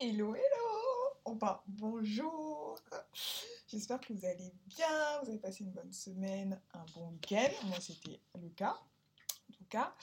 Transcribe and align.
Hello, 0.00 0.34
hello. 0.34 1.16
Enfin, 1.24 1.60
bonjour. 1.66 2.78
J'espère 3.66 4.00
que 4.00 4.12
vous 4.12 4.24
allez 4.24 4.52
bien, 4.66 5.20
vous 5.22 5.28
avez 5.30 5.38
passé 5.38 5.64
une 5.64 5.70
bonne 5.72 5.92
semaine, 5.92 6.60
un 6.72 6.84
bon 6.94 7.08
week-end. 7.10 7.50
Moi, 7.66 7.78
c'était 7.80 8.20
le 8.40 8.48
cas. 8.50 8.78
En 9.50 9.52
tout 9.54 9.64
cas, 9.68 9.94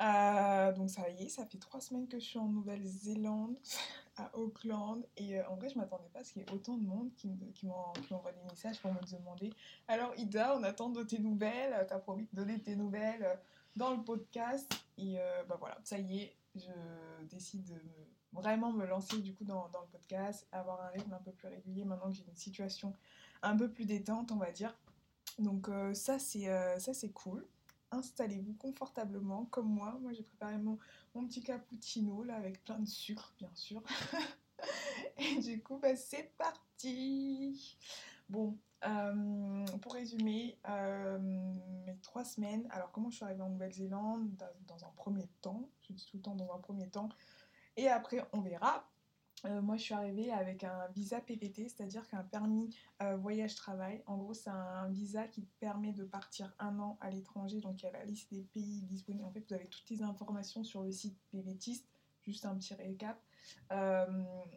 Euh, 0.00 0.72
donc 0.72 0.90
ça 0.90 1.08
y 1.10 1.24
est, 1.24 1.28
ça 1.28 1.46
fait 1.46 1.58
trois 1.58 1.80
semaines 1.80 2.08
que 2.08 2.18
je 2.18 2.24
suis 2.24 2.38
en 2.38 2.48
Nouvelle-Zélande, 2.48 3.56
à 4.16 4.36
Auckland, 4.36 5.06
et 5.16 5.38
euh, 5.38 5.48
en 5.48 5.54
vrai 5.56 5.68
je 5.68 5.78
m'attendais 5.78 6.08
pas 6.12 6.20
à 6.20 6.24
ce 6.24 6.32
qu'il 6.32 6.42
y 6.42 6.44
ait 6.44 6.50
autant 6.50 6.76
de 6.76 6.84
monde 6.84 7.10
qui 7.14 7.28
me- 7.28 7.52
qui 7.52 7.66
m'en- 7.66 7.92
qui 7.92 8.12
m'envoie 8.12 8.32
des 8.32 8.42
messages 8.42 8.80
pour 8.80 8.92
me 8.92 9.00
demander. 9.16 9.52
Alors 9.86 10.12
Ida, 10.16 10.56
on 10.56 10.62
attend 10.64 10.88
de 10.90 11.02
tes 11.04 11.18
nouvelles, 11.20 11.86
t'as 11.88 11.98
promis 12.00 12.24
de 12.32 12.36
donner 12.36 12.60
tes 12.60 12.74
nouvelles 12.74 13.22
euh, 13.24 13.36
dans 13.76 13.94
le 13.94 14.02
podcast, 14.02 14.68
et 14.98 15.16
bah 15.48 15.56
voilà, 15.60 15.78
ça 15.84 15.98
y 15.98 16.22
est, 16.22 16.36
je 16.56 17.24
décide 17.30 17.64
de 17.64 17.74
me- 17.74 18.13
vraiment 18.34 18.72
me 18.72 18.84
lancer 18.84 19.20
du 19.20 19.32
coup 19.34 19.44
dans, 19.44 19.66
le 19.66 19.88
podcast, 19.92 20.46
avoir 20.52 20.82
un 20.82 20.88
rythme 20.88 21.12
un 21.12 21.22
peu 21.22 21.32
plus 21.32 21.48
régulier 21.48 21.84
maintenant 21.84 22.10
que 22.10 22.16
j'ai 22.16 22.26
une 22.26 22.36
situation 22.36 22.92
un 23.42 23.56
peu 23.56 23.70
plus 23.70 23.86
détente, 23.86 24.32
on 24.32 24.36
va 24.36 24.50
dire. 24.50 24.76
Donc 25.38 25.68
euh, 25.68 25.94
ça 25.94 26.18
c'est 26.18 26.48
euh, 26.48 26.78
ça 26.78 26.94
c'est 26.94 27.10
cool. 27.10 27.46
Installez-vous 27.90 28.54
confortablement 28.54 29.44
comme 29.46 29.68
moi. 29.68 29.98
Moi 30.00 30.12
j'ai 30.12 30.22
préparé 30.22 30.58
mon, 30.58 30.78
petit 31.26 31.42
cappuccino 31.42 32.24
là 32.24 32.36
avec 32.36 32.62
plein 32.64 32.78
de 32.78 32.88
sucre 32.88 33.32
bien 33.38 33.50
sûr. 33.54 33.82
Et 35.18 35.40
du 35.40 35.62
coup 35.62 35.78
bah, 35.78 35.96
c'est 35.96 36.32
parti. 36.36 37.76
Bon, 38.28 38.56
euh, 38.86 39.64
pour 39.82 39.94
résumer 39.94 40.58
mes 40.66 41.96
trois 42.02 42.24
semaines. 42.24 42.66
Alors 42.70 42.90
comment 42.90 43.10
je 43.10 43.16
suis 43.16 43.24
arrivée 43.24 43.42
en 43.42 43.50
Nouvelle-Zélande? 43.50 44.34
Dans, 44.36 44.76
dans 44.76 44.84
un 44.84 44.90
premier 44.96 45.28
temps. 45.40 45.68
Je 45.82 45.92
dis 45.92 46.06
tout 46.06 46.16
le 46.16 46.22
temps 46.22 46.34
dans 46.34 46.52
un 46.52 46.58
premier 46.58 46.88
temps. 46.88 47.08
Et 47.76 47.88
après 47.88 48.26
on 48.32 48.40
verra. 48.40 48.88
Euh, 49.46 49.60
moi, 49.60 49.76
je 49.76 49.82
suis 49.82 49.94
arrivée 49.94 50.32
avec 50.32 50.64
un 50.64 50.88
visa 50.94 51.20
PVT, 51.20 51.68
c'est-à-dire 51.68 52.08
qu'un 52.08 52.22
permis 52.22 52.74
euh, 53.02 53.16
voyage-travail. 53.16 54.02
En 54.06 54.16
gros, 54.16 54.32
c'est 54.32 54.50
un 54.50 54.88
visa 54.88 55.26
qui 55.28 55.42
permet 55.60 55.92
de 55.92 56.04
partir 56.04 56.54
un 56.58 56.78
an 56.78 56.96
à 57.00 57.10
l'étranger. 57.10 57.60
Donc, 57.60 57.82
il 57.82 57.86
y 57.86 57.88
a 57.88 57.92
la 57.92 58.04
liste 58.04 58.32
des 58.32 58.42
pays 58.42 58.82
disponibles. 58.82 59.24
En 59.24 59.30
fait, 59.30 59.44
vous 59.46 59.54
avez 59.54 59.66
toutes 59.66 59.88
les 59.90 60.02
informations 60.02 60.64
sur 60.64 60.82
le 60.82 60.92
site 60.92 61.18
PVTiste. 61.30 61.86
Juste 62.22 62.46
un 62.46 62.54
petit 62.54 62.74
récap. 62.74 63.20
Euh, 63.72 64.06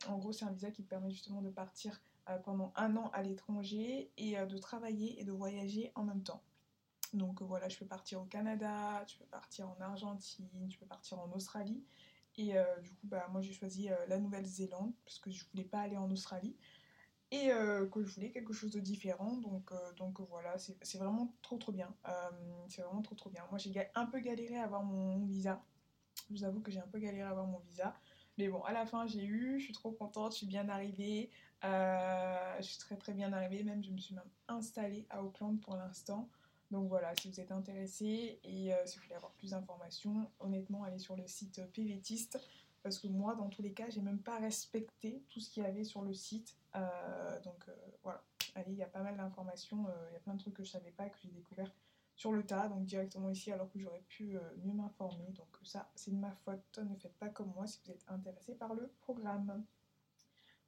en 0.08 0.18
gros, 0.18 0.32
c'est 0.32 0.46
un 0.46 0.52
visa 0.52 0.72
qui 0.72 0.84
permet 0.84 1.12
justement 1.12 1.42
de 1.42 1.50
partir 1.50 2.02
pendant 2.44 2.74
un 2.76 2.98
an 2.98 3.10
à 3.14 3.24
l'étranger 3.24 4.12
et 4.18 4.36
de 4.36 4.58
travailler 4.58 5.20
et 5.20 5.24
de 5.24 5.32
voyager 5.32 5.94
en 5.96 6.04
même 6.04 6.24
temps. 6.24 6.44
Donc 7.14 7.42
voilà, 7.42 7.70
je 7.70 7.78
peux 7.78 7.86
partir 7.86 8.22
au 8.22 8.26
Canada, 8.26 9.02
tu 9.08 9.18
peux 9.18 9.26
partir 9.26 9.70
en 9.70 9.80
Argentine, 9.80 10.68
tu 10.70 10.78
peux 10.78 10.86
partir 10.86 11.20
en 11.20 11.32
Australie. 11.32 11.86
Et 12.38 12.56
euh, 12.56 12.80
du 12.82 12.92
coup, 12.92 13.08
bah, 13.08 13.28
moi 13.32 13.42
j'ai 13.42 13.52
choisi 13.52 13.90
euh, 13.90 13.96
la 14.08 14.20
Nouvelle-Zélande 14.20 14.94
parce 15.04 15.20
que 15.20 15.32
je 15.32 15.44
voulais 15.52 15.64
pas 15.64 15.80
aller 15.80 15.98
en 15.98 16.10
Australie 16.12 16.56
et 17.32 17.52
euh, 17.52 17.88
que 17.88 18.04
je 18.04 18.14
voulais 18.14 18.30
quelque 18.30 18.54
chose 18.54 18.72
de 18.72 18.80
différent. 18.80 19.38
Donc, 19.38 19.72
donc 19.98 20.22
voilà, 20.30 20.56
c'est 20.58 20.98
vraiment 20.98 21.36
trop 21.42 21.58
trop 21.58 21.72
bien. 21.72 21.94
C'est 22.70 22.84
vraiment 22.84 23.02
trop 23.02 23.16
trop 23.16 23.30
bien. 23.30 23.44
Moi 23.50 23.58
j'ai 23.58 23.74
un 23.96 24.06
peu 24.06 24.20
galéré 24.20 24.58
à 24.58 24.64
avoir 24.64 24.84
mon, 24.84 25.26
visa. 25.26 25.62
Je 26.30 26.36
vous 26.36 26.44
avoue 26.44 26.62
que 26.62 26.72
j'ai 26.72 26.80
un 26.80 26.88
peu 26.88 27.00
galéré 27.00 27.24
à 27.24 27.32
avoir 27.32 27.48
mon 27.48 27.60
visa. 27.60 27.96
Mais 28.38 28.50
bon, 28.50 28.62
à 28.64 28.72
la 28.72 28.86
fin 28.86 29.08
j'ai 29.08 29.26
eu, 29.26 29.60
je 29.60 29.66
suis 29.66 29.74
trop 29.74 29.92
contente, 29.92 30.34
je 30.34 30.38
suis 30.38 30.48
bien 30.48 30.70
arrivée. 30.70 31.32
Je 31.64 32.62
suis 32.62 32.78
très 32.78 32.98
très 32.98 33.14
bien 33.14 33.34
arrivée, 33.34 33.64
même 33.64 33.84
je 33.84 33.92
me 33.92 33.98
suis 33.98 34.14
même 34.14 34.30
installée 34.48 35.08
à 35.10 35.24
Auckland 35.24 35.60
pour 35.60 35.76
l'instant. 35.76 36.30
Donc 36.72 36.90
voilà, 36.90 37.14
si 37.16 37.30
vous 37.30 37.40
êtes 37.40 37.52
intéressé 37.52 38.40
et 38.44 38.74
euh, 38.74 38.86
si 38.86 38.98
vous 38.98 39.04
voulez 39.04 39.16
avoir 39.16 39.32
plus 39.34 39.52
d'informations, 39.52 40.30
honnêtement, 40.40 40.84
allez 40.84 41.00
sur 41.00 41.16
le 41.16 41.26
site 41.28 41.62
PVTiste. 41.74 42.40
Parce 42.84 43.00
que 43.00 43.08
moi, 43.08 43.36
dans 43.36 43.50
tous 43.50 43.62
les 43.62 43.74
cas, 43.74 43.90
j'ai 43.90 44.02
même 44.02 44.20
pas 44.20 44.38
respecté 44.38 45.24
tout 45.30 45.40
ce 45.40 45.50
qu'il 45.50 45.64
y 45.64 45.66
avait 45.66 45.84
sur 45.84 46.02
le 46.04 46.14
site. 46.14 46.56
Euh, 46.76 47.42
donc 47.42 47.68
euh, 47.68 47.74
voilà, 48.04 48.22
allez, 48.56 48.72
il 48.72 48.78
y 48.78 48.84
a 48.84 48.88
pas 48.88 49.02
mal 49.02 49.18
d'informations, 49.18 49.88
euh, 49.88 50.08
il 50.10 50.14
y 50.14 50.16
a 50.16 50.20
plein 50.20 50.34
de 50.34 50.40
trucs 50.40 50.54
que 50.54 50.64
je 50.64 50.72
savais 50.72 50.92
pas, 50.92 51.10
que 51.10 51.18
j'ai 51.22 51.30
découvert 51.30 51.72
sur 52.16 52.32
le 52.32 52.44
tas, 52.44 52.68
donc 52.68 52.84
directement 52.86 53.30
ici, 53.30 53.52
alors 53.52 53.70
que 53.70 53.80
j'aurais 53.80 54.04
pu 54.08 54.36
euh, 54.36 54.42
mieux 54.64 54.74
m'informer. 54.74 55.28
Donc 55.36 55.48
ça, 55.64 55.90
c'est 55.96 56.12
de 56.12 56.18
ma 56.18 56.32
faute, 56.32 56.80
ne 56.80 56.96
faites 56.96 57.16
pas 57.18 57.30
comme 57.30 57.52
moi 57.56 57.68
si 57.68 57.80
vous 57.86 57.92
êtes 57.92 58.06
intéressé 58.08 58.56
par 58.56 58.74
le 58.74 58.92
programme. 59.02 59.64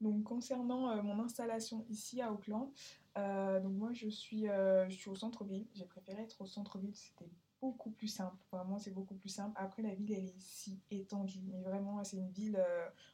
Donc 0.01 0.23
concernant 0.23 0.89
euh, 0.91 1.01
mon 1.01 1.19
installation 1.19 1.85
ici 1.89 2.21
à 2.21 2.31
Auckland, 2.31 2.71
euh, 3.17 3.59
donc 3.59 3.73
moi 3.73 3.91
je 3.93 4.07
suis, 4.07 4.47
euh, 4.49 4.87
je 4.89 4.95
suis 4.95 5.09
au 5.09 5.15
centre-ville. 5.15 5.67
J'ai 5.73 5.85
préféré 5.85 6.21
être 6.23 6.39
au 6.41 6.45
centre-ville, 6.45 6.95
c'était 6.95 7.29
beaucoup 7.61 7.91
plus 7.91 8.07
simple. 8.07 8.37
Vraiment, 8.51 8.79
c'est 8.79 8.91
beaucoup 8.91 9.15
plus 9.15 9.29
simple. 9.29 9.51
Après, 9.59 9.81
la 9.81 9.93
ville, 9.93 10.13
elle 10.13 10.25
est 10.25 10.37
ici 10.37 10.79
étendue, 10.91 11.41
mais 11.43 11.59
vraiment, 11.61 12.01
c'est 12.05 12.15
une 12.17 12.31
ville. 12.31 12.57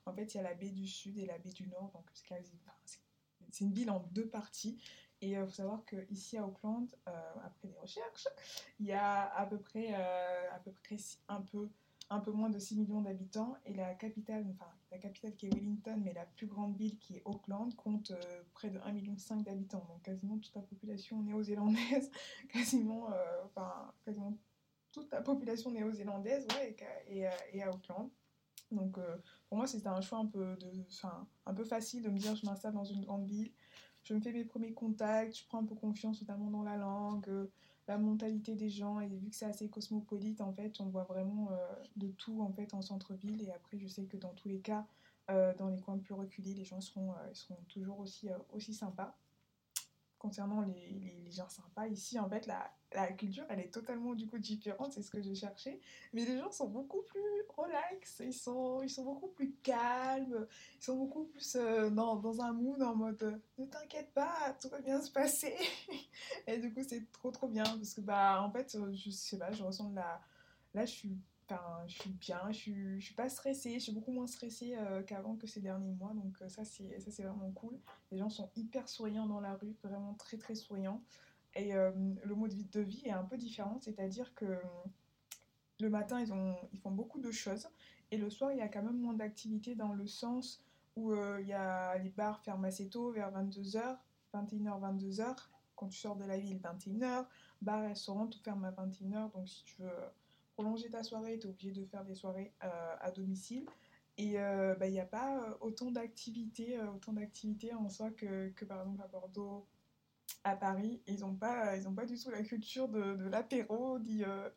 en 0.06 0.14
fait, 0.14 0.34
il 0.34 0.38
y 0.38 0.40
a 0.40 0.44
la 0.44 0.54
baie 0.54 0.70
du 0.70 0.88
Sud 0.88 1.18
et 1.18 1.26
la 1.26 1.40
baie 1.40 1.50
du 1.52 1.68
Nord, 1.68 1.90
donc 1.94 2.06
c'est 2.14 2.28
quasi. 2.28 2.54
c'est 3.52 3.64
une 3.64 3.72
ville 3.74 3.90
en 3.90 4.02
deux 4.12 4.28
parties. 4.28 4.78
Et 5.22 5.32
il 5.32 5.40
faut 5.46 5.50
savoir 5.52 5.84
qu'ici 5.86 6.38
à 6.38 6.46
Auckland, 6.46 6.88
après 7.44 7.68
des 7.68 7.78
recherches, 7.80 8.28
il 8.80 8.86
y 8.86 8.92
a 8.92 9.34
à 9.36 9.48
peu 9.48 9.58
près, 9.58 9.94
à 9.96 10.60
peu 10.64 10.72
près 10.72 10.98
si- 11.00 11.18
un 11.28 11.42
peu 11.42 11.70
un 12.10 12.20
peu 12.20 12.32
moins 12.32 12.50
de 12.50 12.60
6 12.60 12.78
millions 12.78 13.02
d'habitants 13.02 13.56
et 13.66 13.74
la 13.74 13.94
capitale, 13.96 14.46
enfin 14.54 14.72
la 14.92 14.98
capitale 14.98 15.36
qui 15.36 15.48
est 15.48 15.54
Wellington, 15.54 16.00
mais 16.04 16.14
la 16.14 16.26
plus 16.26 16.46
grande 16.46 16.76
ville 16.76 16.98
qui 17.00 17.18
est 17.18 17.22
Auckland 17.26 17.76
compte 17.76 18.12
euh, 18.12 18.44
près 18.54 18.70
de 18.70 18.78
1,5 18.80 18.94
million 18.94 19.16
d'habitants, 19.44 19.86
donc 19.90 20.04
quasiment 20.04 20.38
toute 20.38 20.54
la 20.56 20.62
population 20.62 21.22
néo-zélandaise, 21.24 22.12
quasiment, 22.50 23.12
euh, 23.12 23.64
quasiment 24.06 24.38
toute 24.92 25.12
la 25.12 25.22
population 25.22 25.72
néo-zélandaise, 25.72 26.46
ouais, 26.56 26.76
et 27.52 27.64
à 27.64 27.74
Auckland. 27.74 28.10
Donc 28.72 28.98
euh, 28.98 29.18
pour 29.50 29.58
moi 29.58 29.68
c'était 29.68 29.88
un 29.88 30.02
choix 30.02 30.20
un 30.20 30.26
peu, 30.26 30.58
un 31.46 31.54
peu 31.54 31.64
facile 31.64 32.04
de 32.04 32.10
me 32.10 32.18
dire 32.18 32.36
je 32.36 32.46
m'installe 32.46 32.74
dans 32.74 32.84
une 32.84 33.02
grande 33.02 33.26
ville, 33.26 33.52
je 34.04 34.14
me 34.14 34.20
fais 34.20 34.32
mes 34.32 34.46
premiers 34.46 34.74
contacts, 34.74 35.38
je 35.38 35.46
prends 35.48 35.60
un 35.60 35.66
peu 35.66 35.76
confiance 35.76 36.22
notamment 36.22 36.50
dans 36.50 36.64
la 36.64 36.78
langue, 36.78 37.50
la 37.88 37.98
mentalité 37.98 38.56
des 38.56 38.70
gens 38.70 39.00
et 39.00 39.08
vu 39.08 39.30
que 39.30 39.36
c'est 39.36 39.46
assez 39.46 39.70
cosmopolite 39.70 40.42
en 40.42 40.52
fait 40.52 40.80
on 40.80 40.86
voit 40.86 41.04
vraiment 41.04 41.50
euh, 41.52 41.56
de 41.96 42.08
tout 42.08 42.42
en 42.42 42.52
fait 42.52 42.74
en 42.74 42.82
centre-ville. 42.82 43.42
Et 43.44 43.52
après 43.52 43.78
je 43.78 43.88
sais 43.88 44.06
que 44.06 44.18
dans 44.18 44.34
tous 44.34 44.48
les 44.48 44.60
cas 44.60 44.86
euh, 45.32 45.54
dans 45.56 45.70
les 45.70 45.80
coins 45.80 45.98
plus 45.98 46.14
reculés 46.14 46.54
les 46.54 46.66
gens 46.66 46.82
seront, 46.82 47.14
euh, 47.14 47.34
seront 47.34 47.62
toujours 47.68 48.04
aussi 48.54 48.74
sympas 48.74 49.18
concernant 50.26 50.62
les, 50.62 50.90
les- 50.90 51.32
gens 51.32 51.50
sympas 51.50 51.88
ici 51.88 52.18
en 52.18 52.30
fait 52.30 52.46
la, 52.48 52.72
la 52.94 53.12
culture 53.12 53.44
elle 53.50 53.60
est 53.60 53.74
totalement 53.74 54.14
du 54.14 54.26
coup 54.26 54.38
différente 54.38 54.94
c'est 54.94 55.02
ce 55.02 55.12
que 55.12 55.22
je 55.22 55.34
cherchais 55.34 55.82
mais 56.14 56.24
les 56.24 56.38
gens 56.38 56.50
sont 56.52 56.70
beaucoup 56.70 57.02
plus 57.02 57.22
relax 57.58 58.22
ils 58.24 58.32
sont, 58.32 58.82
ils 58.82 58.90
sont 58.90 59.04
beaucoup 59.04 59.28
plus 59.28 59.54
calmes 59.64 60.48
ils 60.80 60.84
sont 60.84 60.96
beaucoup 60.96 61.26
plus 61.26 61.56
euh, 61.58 61.90
dans, 61.90 62.16
dans 62.16 62.40
un 62.42 62.54
mood 62.54 62.82
en 62.82 62.96
mode 62.96 63.22
euh, 63.24 63.38
ne 63.58 63.66
t'inquiète 63.66 64.14
pas 64.14 64.56
tout 64.62 64.70
va 64.70 64.80
bien 64.80 65.02
se 65.02 65.12
passer 65.12 65.56
et 66.48 66.58
du 66.58 66.74
coup, 66.74 66.82
c'est 66.88 67.12
trop 67.12 67.32
trop 67.32 67.48
bien 67.48 67.64
parce 67.64 67.94
que, 67.94 68.02
bah, 68.02 68.42
en 68.42 68.52
fait, 68.52 68.76
euh, 68.76 68.94
je 68.94 69.10
sais 69.10 69.38
pas, 69.38 69.52
je 69.52 69.64
ressens 69.64 69.90
de 69.90 69.96
la. 69.96 70.22
Là, 70.74 70.86
je 70.86 70.92
suis, 70.92 71.18
je 71.88 71.94
suis 71.94 72.10
bien, 72.10 72.42
je 72.50 72.58
suis, 72.58 73.00
je 73.00 73.06
suis 73.06 73.14
pas 73.14 73.30
stressée, 73.30 73.76
je 73.76 73.80
suis 73.80 73.92
beaucoup 73.92 74.12
moins 74.12 74.28
stressée 74.28 74.76
euh, 74.78 75.04
qu'avant 75.04 75.36
que 75.36 75.48
ces 75.48 75.62
derniers 75.62 75.94
mois, 75.94 76.14
donc 76.14 76.42
euh, 76.42 76.50
ça, 76.50 76.66
c'est 76.66 77.00
ça, 77.00 77.12
c'est 77.12 77.24
vraiment 77.24 77.52
cool. 77.52 77.78
Les 78.12 78.18
gens 78.18 78.30
sont 78.30 78.50
hyper 78.56 78.90
souriants 78.90 79.28
dans 79.28 79.40
la 79.40 79.54
rue, 79.54 79.76
vraiment 79.84 80.14
très 80.16 80.38
très 80.38 80.56
souriants. 80.56 81.02
Et 81.56 81.76
euh, 81.76 81.92
le 82.24 82.36
mode 82.36 82.54
de 82.72 82.82
vie 82.82 83.04
est 83.06 83.12
un 83.12 83.24
peu 83.24 83.38
différent, 83.38 83.80
c'est-à-dire 83.82 84.34
que 84.34 84.58
le 85.80 85.90
matin, 85.90 86.20
ils, 86.20 86.34
ont, 86.34 86.56
ils 86.74 86.80
font 86.80 86.92
beaucoup 86.92 87.20
de 87.20 87.32
choses 87.32 87.70
et 88.12 88.18
le 88.18 88.30
soir, 88.30 88.52
il 88.52 88.58
y 88.58 88.62
a 88.62 88.68
quand 88.68 88.84
même 88.84 89.00
moins 89.00 89.14
d'activités 89.14 89.76
dans 89.76 89.94
le 89.94 90.08
sens 90.08 90.62
où 90.96 91.14
il 91.14 91.48
y 91.48 91.54
a 91.54 91.98
les 91.98 92.10
bars 92.10 92.40
ferment 92.42 92.68
assez 92.68 92.88
tôt, 92.88 93.12
vers 93.12 93.32
22h, 93.32 93.98
21h, 94.34 94.80
22h 94.80 95.36
quand 95.76 95.88
tu 95.88 95.98
sors 95.98 96.16
de 96.16 96.24
la 96.24 96.38
ville, 96.38 96.60
21h. 96.60 97.26
Bar, 97.62 97.82
restaurant, 97.82 98.28
tout 98.28 98.40
ferme 98.40 98.64
à 98.64 98.72
21h. 98.72 99.32
Donc, 99.34 99.50
si 99.50 99.64
tu 99.66 99.82
veux 99.82 99.92
prolonger 100.56 100.90
ta 100.90 101.04
soirée, 101.04 101.38
tu 101.40 101.48
es 101.48 101.50
obligé 101.50 101.72
de 101.72 101.86
faire 101.86 102.06
des 102.06 102.16
soirées 102.16 102.54
euh, 102.64 102.96
à 103.00 103.12
domicile. 103.12 103.66
Et 104.18 104.40
euh, 104.40 104.76
bah, 104.76 104.88
il 104.88 104.94
n'y 104.94 105.00
a 105.00 105.06
pas 105.06 105.44
euh, 105.44 105.54
autant 105.60 105.92
d'activités 105.92 106.80
euh, 106.80 106.90
autant 106.92 107.14
d'activités 107.14 107.74
en 107.74 107.90
soi 107.90 108.12
que, 108.12 108.50
que 108.50 108.64
par 108.64 108.80
exemple 108.80 109.02
à 109.04 109.08
Bordeaux, 109.08 109.68
à 110.46 110.56
Paris. 110.56 111.02
Ils 111.08 111.22
n'ont 111.22 111.36
pas, 111.36 111.76
pas 111.96 112.06
du 112.06 112.18
tout 112.18 112.30
la 112.30 112.44
culture 112.44 112.88
de, 112.88 113.28
l'apéro, 113.28 114.00
ni, 114.00 114.24
euh, 114.24 114.50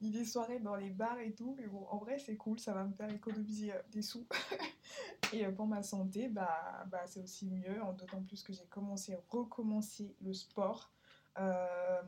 des 0.00 0.24
soirées 0.24 0.58
dans 0.58 0.74
les 0.74 0.90
bars 0.90 1.20
et 1.20 1.32
tout. 1.32 1.54
Mais 1.58 1.66
bon, 1.66 1.86
en 1.90 1.98
vrai, 1.98 2.18
c'est 2.18 2.36
cool, 2.36 2.58
ça 2.58 2.72
va 2.72 2.84
me 2.84 2.92
faire 2.92 3.10
économiser 3.10 3.72
euh, 3.72 3.78
des 3.92 4.02
sous. 4.02 4.26
Et 5.32 5.44
euh, 5.44 5.52
pour 5.52 5.66
ma 5.66 5.82
santé, 5.82 6.28
bah, 6.28 6.84
bah, 6.90 7.02
c'est 7.06 7.20
aussi 7.20 7.46
mieux, 7.46 7.80
d'autant 7.98 8.22
plus 8.22 8.42
que 8.42 8.52
j'ai 8.52 8.66
commencé, 8.66 9.16
recommencé 9.28 10.14
le 10.20 10.32
sport. 10.32 10.90
Euh, 11.38 12.02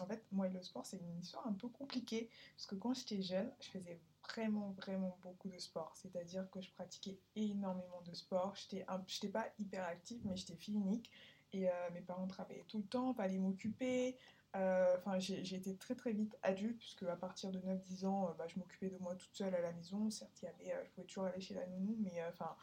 en 0.00 0.06
fait, 0.06 0.22
moi 0.32 0.46
et 0.46 0.50
le 0.50 0.62
sport, 0.62 0.84
c'est 0.86 0.98
une 0.98 1.20
histoire 1.20 1.46
un 1.46 1.52
peu 1.52 1.68
compliquée, 1.68 2.28
parce 2.56 2.66
que 2.66 2.74
quand 2.74 2.94
j'étais 2.94 3.22
jeune, 3.22 3.50
je 3.60 3.68
faisais 3.68 4.00
vraiment, 4.28 4.70
vraiment 4.70 5.16
beaucoup 5.22 5.48
de 5.48 5.58
sport. 5.58 5.92
C'est-à-dire 5.94 6.50
que 6.50 6.60
je 6.60 6.70
pratiquais 6.70 7.18
énormément 7.36 8.02
de 8.02 8.14
sport. 8.14 8.54
J'étais 8.56 8.84
j'étais 9.06 9.28
pas 9.28 9.46
hyper 9.58 9.84
active, 9.84 10.20
mais 10.24 10.36
j'étais 10.36 10.56
fille 10.56 10.74
unique. 10.74 11.10
Et 11.52 11.68
euh, 11.68 11.72
mes 11.92 12.00
parents 12.00 12.26
travaillaient 12.26 12.64
tout 12.66 12.78
le 12.78 12.84
temps, 12.84 13.14
fallait 13.14 13.38
m'occuper. 13.38 14.16
Euh, 14.56 14.96
Enfin, 14.98 15.18
j'ai 15.18 15.56
été 15.56 15.76
très 15.76 15.94
très 15.94 16.12
vite 16.12 16.36
adulte, 16.42 16.78
puisque 16.78 17.02
à 17.04 17.16
partir 17.16 17.50
de 17.50 17.58
9-10 17.60 18.06
ans, 18.06 18.34
bah, 18.38 18.46
je 18.48 18.58
m'occupais 18.58 18.88
de 18.88 18.98
moi 18.98 19.14
toute 19.14 19.34
seule 19.34 19.54
à 19.54 19.60
la 19.60 19.72
maison. 19.72 20.10
Certes, 20.10 20.42
il 20.42 20.46
y 20.46 20.48
avait, 20.72 20.84
je 20.84 20.90
pouvais 20.90 21.06
toujours 21.06 21.24
aller 21.24 21.40
chez 21.40 21.54
la 21.54 21.66
nounou, 21.66 21.96
mais 22.00 22.24
enfin, 22.28 22.56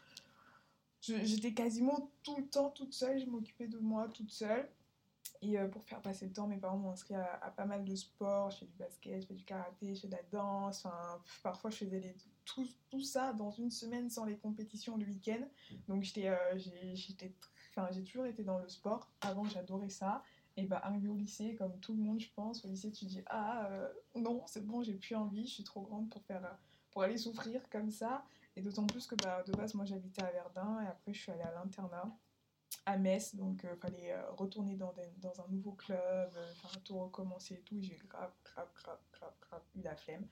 j'étais 1.00 1.52
quasiment 1.52 2.10
tout 2.22 2.36
le 2.36 2.46
temps 2.46 2.70
toute 2.70 2.94
seule, 2.94 3.18
je 3.18 3.26
m'occupais 3.26 3.66
de 3.66 3.78
moi 3.78 4.08
toute 4.08 4.30
seule. 4.30 4.68
Et 5.42 5.58
euh, 5.58 5.66
pour 5.66 5.84
faire 5.84 6.00
passer 6.00 6.26
le 6.26 6.32
temps, 6.32 6.46
mes 6.46 6.56
parents 6.56 6.76
m'ont 6.76 6.92
inscrit 6.92 7.14
à, 7.14 7.52
pas 7.56 7.64
mal 7.64 7.84
de 7.84 7.94
sports. 7.96 8.50
Je 8.52 8.58
fais 8.58 8.66
du 8.66 8.76
basket, 8.76 9.22
je 9.22 9.26
fais 9.26 9.34
du 9.34 9.44
karaté, 9.44 9.94
je 9.94 10.02
fais 10.02 10.06
de 10.06 10.12
la 10.12 10.22
danse. 10.30 10.86
Enfin, 10.86 11.20
parfois, 11.42 11.70
je 11.70 11.78
faisais 11.78 12.14
tout, 12.44 13.00
ça 13.00 13.32
dans 13.32 13.50
une 13.50 13.70
semaine 13.70 14.08
sans 14.08 14.24
les 14.24 14.36
compétitions 14.36 14.96
le 14.96 15.04
week-end. 15.04 15.40
Donc, 15.88 16.04
j'étais, 16.04 16.28
euh, 16.28 16.56
j'ai, 16.56 18.04
toujours 18.04 18.26
été 18.26 18.44
dans 18.44 18.58
le 18.58 18.68
sport. 18.68 19.10
Avant, 19.20 19.44
j'adorais 19.44 19.88
ça. 19.88 20.22
Et 20.56 20.66
bah, 20.66 20.80
arrivé 20.84 21.08
au 21.08 21.16
lycée, 21.16 21.56
comme 21.56 21.76
tout 21.80 21.94
le 21.94 22.02
monde, 22.02 22.20
je 22.20 22.28
pense, 22.36 22.64
au 22.64 22.68
lycée, 22.68 22.92
tu 22.92 23.06
dis 23.06 23.22
Ah, 23.26 23.66
euh, 23.66 23.88
non, 24.14 24.44
c'est 24.46 24.64
bon, 24.64 24.82
j'ai 24.82 24.94
plus 24.94 25.16
envie, 25.16 25.46
je 25.46 25.54
suis 25.54 25.64
trop 25.64 25.80
grande 25.80 26.08
pour, 26.08 26.22
faire, 26.22 26.56
pour 26.92 27.02
aller 27.02 27.16
souffrir 27.16 27.68
comme 27.68 27.90
ça. 27.90 28.24
Et 28.54 28.62
d'autant 28.62 28.86
plus 28.86 29.08
que 29.08 29.16
bah, 29.16 29.42
de 29.44 29.52
base, 29.52 29.74
moi, 29.74 29.86
j'habitais 29.86 30.22
à 30.22 30.30
Verdun 30.30 30.82
et 30.84 30.86
après, 30.86 31.12
je 31.12 31.20
suis 31.20 31.32
allée 31.32 31.42
à 31.42 31.52
l'internat 31.52 32.16
à 32.86 32.96
Metz, 32.96 33.34
donc 33.34 33.64
euh, 33.64 33.74
fallait 33.76 34.12
euh, 34.12 34.30
retourner 34.32 34.76
dans, 34.76 34.94
dans, 35.18 35.40
un 35.40 35.48
nouveau 35.48 35.72
club, 35.72 35.98
euh, 36.36 36.52
enfin 36.52 36.78
tout 36.84 36.98
recommencer 36.98 37.54
et 37.54 37.60
tout, 37.60 37.80
j'ai 37.80 37.98
grave, 38.08 38.32
grave, 38.44 38.68
grave, 38.74 38.98
grave, 39.12 39.34
grave 39.40 39.62
eu 39.76 39.82
la 39.82 39.96
flemme. 39.96 40.26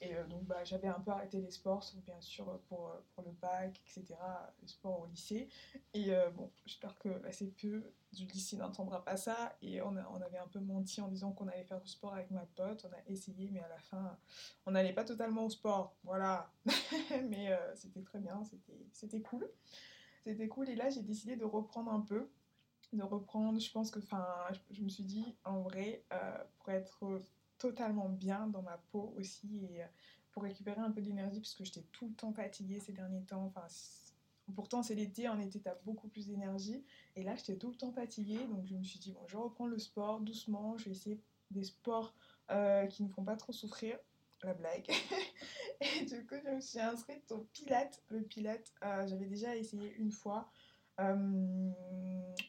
Et 0.00 0.12
donc 0.28 0.44
bah, 0.44 0.64
j'avais 0.64 0.88
un 0.88 1.00
peu 1.00 1.12
arrêté 1.12 1.40
les 1.40 1.52
sports, 1.52 1.82
sauf 1.82 1.98
bien 2.02 2.20
sûr 2.20 2.60
pour, 2.68 2.92
pour 3.14 3.24
le 3.24 3.30
bac, 3.30 3.80
etc., 3.86 4.16
le 4.60 4.68
sport 4.68 5.00
au 5.00 5.06
lycée. 5.06 5.48
Et 5.94 6.10
bon, 6.34 6.50
j'espère 6.66 6.98
que 6.98 7.24
assez 7.26 7.46
peu 7.46 7.90
du 8.12 8.26
lycée 8.26 8.58
n'entendra 8.58 9.02
pas 9.02 9.16
ça. 9.16 9.56
Et 9.62 9.80
on, 9.80 9.96
on 9.96 10.20
avait 10.20 10.36
un 10.36 10.48
peu 10.48 10.58
menti 10.58 11.00
en 11.00 11.08
disant 11.08 11.32
qu'on 11.32 11.48
allait 11.48 11.64
faire 11.64 11.80
du 11.80 11.88
sport 11.88 12.12
avec 12.12 12.30
ma 12.32 12.44
pote, 12.54 12.84
on 12.90 12.92
a 12.92 13.00
essayé, 13.06 13.48
mais 13.50 13.60
à 13.60 13.68
la 13.68 13.78
fin, 13.78 14.18
on 14.66 14.72
n'allait 14.72 14.92
pas 14.92 15.04
totalement 15.04 15.46
au 15.46 15.50
sport, 15.50 15.96
voilà. 16.02 16.52
mais 17.30 17.58
c'était 17.74 18.02
très 18.02 18.18
bien, 18.18 18.42
c'était 18.92 19.22
cool 19.22 19.48
c'était 20.24 20.48
cool. 20.48 20.68
Et 20.68 20.76
là, 20.76 20.90
j'ai 20.90 21.02
décidé 21.02 21.36
de 21.36 21.44
reprendre 21.44 21.92
un 21.92 22.00
peu. 22.00 22.28
De 22.92 23.02
reprendre, 23.02 23.58
je 23.58 23.70
pense 23.72 23.90
que, 23.90 23.98
enfin, 23.98 24.24
je, 24.70 24.82
me 24.82 24.88
suis 24.88 25.02
dit, 25.02 25.34
en 25.44 25.62
vrai, 25.62 26.04
euh, 26.12 26.38
pour 26.58 26.70
être 26.70 27.20
totalement 27.58 28.08
bien 28.08 28.46
dans 28.48 28.62
ma 28.62 28.78
peau 28.92 29.14
aussi 29.18 29.66
et 29.72 29.82
euh, 29.82 29.86
pour 30.32 30.44
récupérer 30.44 30.80
un 30.80 30.90
peu 30.90 31.00
d'énergie, 31.00 31.40
puisque 31.40 31.64
j'étais 31.64 31.84
tout 31.92 32.06
le 32.06 32.14
temps 32.14 32.32
fatiguée 32.32 32.80
ces 32.80 32.92
derniers 32.92 33.22
temps. 33.22 33.44
Enfin, 33.46 33.66
pourtant, 34.54 34.82
c'est 34.82 34.94
l'été, 34.94 35.28
en 35.28 35.40
été, 35.40 35.60
t'as 35.60 35.74
beaucoup 35.84 36.08
plus 36.08 36.26
d'énergie. 36.26 36.84
Et 37.16 37.22
là, 37.22 37.34
j'étais 37.36 37.56
tout 37.56 37.70
le 37.70 37.76
temps 37.76 37.92
fatiguée. 37.92 38.46
Donc, 38.46 38.66
je 38.66 38.74
me 38.74 38.82
suis 38.84 38.98
dit, 38.98 39.12
bon, 39.12 39.26
je 39.26 39.36
reprends 39.36 39.66
le 39.66 39.78
sport 39.78 40.20
doucement. 40.20 40.76
Je 40.78 40.84
vais 40.84 40.90
essayer 40.92 41.20
des 41.50 41.64
sports 41.64 42.14
euh, 42.50 42.86
qui 42.86 43.02
ne 43.02 43.08
font 43.08 43.24
pas 43.24 43.36
trop 43.36 43.52
souffrir 43.52 43.98
la 44.42 44.54
blague. 44.54 44.86
et 45.84 46.04
du 46.04 46.26
coup, 46.26 46.36
je 46.44 46.50
me 46.50 46.60
suis 46.60 46.80
inscrite 46.80 47.30
au 47.32 47.46
Pilate. 47.52 48.02
Le 48.08 48.22
Pilate, 48.22 48.72
euh, 48.82 49.06
j'avais 49.06 49.26
déjà 49.26 49.54
essayé 49.56 49.94
une 49.96 50.10
fois. 50.10 50.48
Euh, 51.00 51.70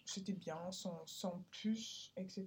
c'était 0.06 0.34
bien, 0.34 0.60
sans, 0.72 1.02
sans, 1.06 1.44
plus, 1.52 2.14
etc. 2.16 2.46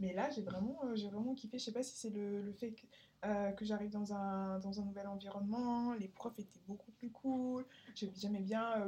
Mais 0.00 0.12
là, 0.12 0.28
j'ai 0.30 0.42
vraiment, 0.42 0.78
euh, 0.84 0.94
vraiment 1.10 1.34
kiffé. 1.34 1.58
Je 1.58 1.64
sais 1.64 1.72
pas 1.72 1.82
si 1.82 1.96
c'est 1.96 2.10
le, 2.10 2.42
le, 2.42 2.52
fait 2.52 2.72
que, 2.72 3.52
que 3.54 3.64
j'arrive 3.64 3.90
dans 3.90 4.12
un, 4.12 4.58
dans 4.58 4.80
un 4.80 4.84
nouvel 4.84 5.06
environnement. 5.06 5.94
Les 5.94 6.08
profs 6.08 6.38
étaient 6.38 6.60
beaucoup 6.66 6.92
plus 6.92 7.10
cool. 7.10 7.64
J'aimais 7.94 8.40
bien 8.40 8.86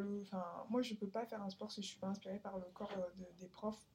moi, 0.68 0.82
je 0.82 0.94
peux 0.94 1.08
pas 1.08 1.24
faire 1.24 1.42
un 1.42 1.50
sport 1.50 1.72
si 1.72 1.82
je 1.82 1.88
suis 1.88 1.98
pas 1.98 2.08
inspirée 2.08 2.38
par 2.38 2.58
le 2.58 2.66
corps 2.74 2.92
des 3.38 3.48
profs. 3.48 3.86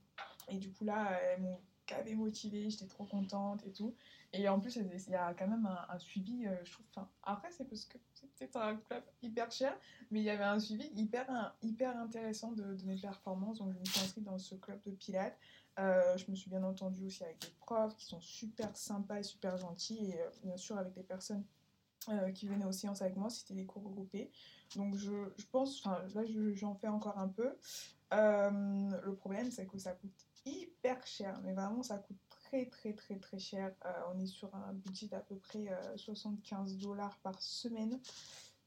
Et 0.48 0.58
du 0.58 0.72
coup, 0.72 0.84
là, 0.84 1.12
elles 1.22 1.42
m'ont 1.42 1.60
avait 1.92 2.16
motivée, 2.16 2.70
j'étais 2.70 2.88
trop 2.88 3.06
contente 3.06 3.66
et 3.66 3.72
tout. 3.72 3.94
Et 4.34 4.48
en 4.48 4.60
plus, 4.60 4.78
il 4.78 5.12
y 5.12 5.16
a 5.16 5.34
quand 5.34 5.48
même 5.48 5.68
un, 5.90 6.00
suivi, 6.00 6.46
euh, 6.46 6.56
je 6.64 6.72
trouve. 6.72 6.86
Enfin, 6.92 7.10
après, 7.24 7.52
c'est 7.52 7.66
parce 7.66 7.84
que 7.86 7.98
c'était 8.14 8.58
un 8.58 8.78
club 8.78 9.04
hyper 9.22 9.52
cher, 9.52 9.78
mais 10.10 10.20
il 10.20 10.24
y 10.24 10.30
avait 10.30 10.46
un 10.46 10.60
suivi 10.60 10.90
hyper, 10.96 11.54
hyper 11.62 11.98
intéressant 11.98 12.54
de, 12.54 12.78
mes 12.86 12.96
performances. 12.96 13.58
Donc, 13.60 13.74
je 13.74 13.80
me 13.80 13.86
suis 13.86 14.00
inscrite 14.00 14.24
dans 14.24 14.40
ce 14.40 14.56
club 14.56 14.80
de 14.86 14.92
pilates. 14.92 15.38
Euh, 15.80 16.18
je 16.18 16.30
me 16.32 16.36
suis 16.36 16.50
bien 16.50 16.64
entendue 16.64 17.06
aussi 17.06 17.24
avec 17.24 17.40
des 17.42 17.52
profs 17.60 17.96
qui 17.98 18.06
sont 18.06 18.22
super 18.22 18.76
sympas 18.76 19.20
et 19.20 19.24
super 19.24 19.58
gentils. 19.58 20.12
Et 20.12 20.22
euh, 20.22 20.30
bien 20.44 20.58
sûr, 20.58 20.78
avec 20.78 20.94
des 20.94 21.04
personnes 21.04 21.44
qui 22.34 22.48
venaient 22.48 22.66
aux 22.66 22.72
séances 22.72 23.04
avec 23.04 23.16
moi, 23.16 23.30
c'était 23.30 23.54
des 23.54 23.66
cours 23.66 23.84
groupés. 23.84 24.32
Donc, 24.76 24.96
je, 24.96 25.12
je 25.38 25.46
pense, 25.52 25.86
enfin, 25.86 26.02
là, 26.16 26.24
j'en 26.56 26.74
fais 26.74 26.88
encore 26.88 27.20
un 27.20 27.28
peu. 27.28 27.54
le 28.12 29.12
problème, 29.12 29.52
c'est 29.52 29.68
que 29.68 29.78
ça 29.78 29.92
coûte 29.92 30.26
hyper 30.46 31.06
cher, 31.06 31.40
mais 31.44 31.54
vraiment 31.54 31.84
ça 31.84 31.98
coûte 31.98 32.18
très 32.30 32.66
très 32.66 32.94
très 32.94 33.18
très 33.20 33.40
cher. 33.40 33.74
Euh, 33.86 33.92
on 34.14 34.20
est 34.20 34.28
sur 34.28 34.54
un 34.56 34.74
budget 34.74 35.08
d'à 35.08 35.20
peu 35.20 35.36
près 35.38 35.68
75 35.96 36.74
euh, 36.74 36.78
dollars 36.80 37.18
par 37.20 37.42
semaine. 37.42 38.00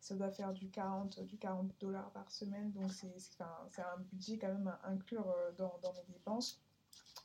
Ça 0.01 0.15
doit 0.15 0.31
faire 0.31 0.53
du 0.53 0.69
40, 0.71 1.21
du 1.25 1.39
40 1.39 1.73
dollars 1.81 2.11
par 2.11 2.31
semaine, 2.31 2.71
donc 2.73 2.93
c'est 2.93 3.41
un 3.81 3.99
budget 4.13 4.39
quand 4.39 4.53
même 4.53 4.69
à 4.69 4.89
inclure 4.89 5.29
euh, 5.31 5.53
dans, 5.53 5.79
dans 5.83 5.93
mes 5.95 6.05
dépenses. 6.13 6.61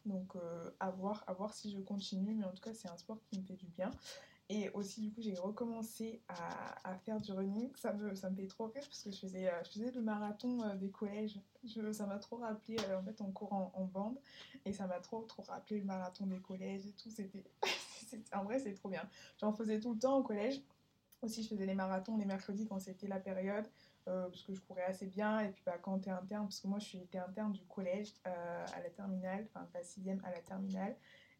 Donc 0.05 0.33
à, 0.79 0.91
voir, 0.91 1.25
à 1.27 1.33
voir 1.33 1.53
si 1.53 1.71
je 1.71 1.79
continue, 1.79 2.33
mais 2.33 2.45
en 2.45 2.53
tout 2.53 2.61
cas 2.61 2.73
c'est 2.73 2.87
un 2.87 2.97
sport 2.97 3.19
qui 3.25 3.37
me 3.37 3.43
fait 3.43 3.55
du 3.55 3.67
bien. 3.67 3.91
Et 4.51 4.67
aussi, 4.71 5.01
du 5.01 5.11
coup, 5.11 5.21
j'ai 5.21 5.35
recommencé 5.35 6.23
à, 6.27 6.89
à, 6.89 6.97
faire 6.97 7.21
du 7.21 7.31
running. 7.31 7.69
Ça 7.75 7.93
me, 7.93 8.15
ça 8.15 8.31
me 8.31 8.35
fait 8.35 8.47
trop 8.47 8.65
rire 8.65 8.83
parce 8.83 9.03
que 9.03 9.11
je 9.11 9.19
faisais, 9.19 9.47
euh, 9.47 9.63
je 9.63 9.69
faisais 9.69 9.91
le 9.91 10.01
marathon 10.01 10.63
euh, 10.63 10.73
des 10.73 10.89
collèges. 10.89 11.39
Ça 11.91 12.07
m'a 12.07 12.17
trop 12.17 12.37
rappelé, 12.37 12.77
euh, 12.89 12.99
en 12.99 13.03
fait, 13.03 13.21
en 13.21 13.31
cours 13.31 13.53
en, 13.53 13.85
bande. 13.85 14.17
Et 14.65 14.73
ça 14.73 14.87
m'a 14.87 14.99
trop, 14.99 15.21
trop 15.21 15.43
rappelé 15.43 15.79
le 15.79 15.85
marathon 15.85 16.25
des 16.25 16.39
collèges 16.39 16.87
et 16.87 16.93
tout. 16.93 17.09
C'était, 17.11 17.45
en 18.33 18.43
vrai, 18.43 18.57
c'est 18.57 18.73
trop 18.73 18.89
bien. 18.89 19.07
J'en 19.39 19.53
faisais 19.53 19.79
tout 19.79 19.93
le 19.93 19.99
temps 19.99 20.17
au 20.17 20.23
collège. 20.23 20.63
Aussi, 21.21 21.43
je 21.43 21.49
faisais 21.49 21.67
les 21.67 21.75
marathons 21.75 22.17
les 22.17 22.25
mercredis 22.25 22.65
quand 22.65 22.79
c'était 22.79 23.07
la 23.07 23.19
période. 23.19 23.67
parce 24.05 24.41
que 24.41 24.55
je 24.55 24.61
courais 24.61 24.85
assez 24.85 25.05
bien. 25.05 25.41
Et 25.41 25.49
puis, 25.49 25.61
bah, 25.63 25.77
quand 25.79 25.99
t'es 25.99 26.09
interne, 26.09 26.45
parce 26.45 26.59
que 26.59 26.67
moi, 26.67 26.79
je 26.79 26.85
suis 26.85 26.97
été 26.97 27.19
interne 27.19 27.51
du 27.51 27.63
collège 27.65 28.15
à 28.23 28.81
la 28.81 28.89
terminale, 28.89 29.45
enfin, 29.53 29.67
pas 29.71 29.83
sixième 29.83 30.19
à 30.23 30.31
la 30.31 30.39
terminale. 30.39 30.95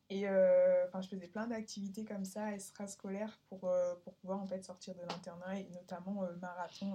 Et 0.10 0.28
euh, 0.28 0.88
enfin, 0.88 1.02
je 1.02 1.08
faisais 1.08 1.28
plein 1.28 1.48
d'activités 1.48 2.04
comme 2.04 2.26
ça, 2.26 2.52
extrascolaires, 2.54 3.38
pour, 3.48 3.66
euh, 3.66 3.94
pour 4.04 4.14
pouvoir 4.16 4.42
en 4.42 4.48
fait 4.48 4.64
sortir 4.64 4.96
de 4.96 5.02
l'internat, 5.02 5.60
et 5.60 5.70
notamment 5.70 6.24
euh, 6.24 6.36
marathon. 6.42 6.94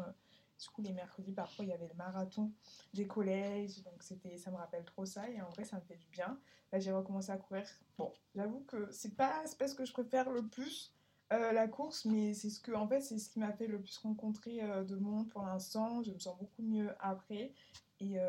du 0.61 0.69
coup, 0.71 0.83
les 0.83 0.93
mercredis, 0.93 1.33
parfois, 1.33 1.65
il 1.65 1.69
y 1.69 1.73
avait 1.73 1.87
le 1.87 1.95
marathon 1.95 2.51
des 2.93 3.07
collèges, 3.07 3.83
donc 3.85 4.03
ça 4.03 4.51
me 4.51 4.57
rappelle 4.57 4.85
trop 4.85 5.07
ça, 5.07 5.29
et 5.31 5.41
en 5.41 5.49
vrai, 5.51 5.65
ça 5.65 5.77
me 5.77 5.83
fait 5.83 5.97
du 5.97 6.09
bien. 6.09 6.39
Là, 6.73 6.81
j'ai 6.81 6.91
recommencé 6.91 7.31
à 7.31 7.37
courir. 7.37 7.67
Bon, 7.99 8.13
j'avoue 8.35 8.65
que 8.65 8.91
c'est 8.91 9.15
pas, 9.15 9.45
pas 9.59 9.69
ce 9.69 9.77
que 9.77 9.85
je 9.85 9.93
préfère 9.93 10.31
le 10.31 10.47
plus, 10.47 10.93
la 11.31 11.67
course, 11.67 12.05
mais 12.05 12.33
c'est 12.33 12.49
ce 12.49 12.73
en 12.73 12.87
fait, 12.87 13.01
c'est 13.01 13.19
ce 13.19 13.29
qui 13.29 13.41
m'a 13.41 13.53
fait 13.53 13.67
le 13.67 13.81
plus 13.81 13.99
rencontrer 13.99 14.61
de 14.85 14.95
monde 14.95 15.29
pour 15.31 15.43
l'instant. 15.43 16.01
Je 16.05 16.13
me 16.13 16.19
sens 16.21 16.39
beaucoup 16.39 16.63
mieux 16.63 16.95
après. 17.01 17.53
Et 17.99 18.21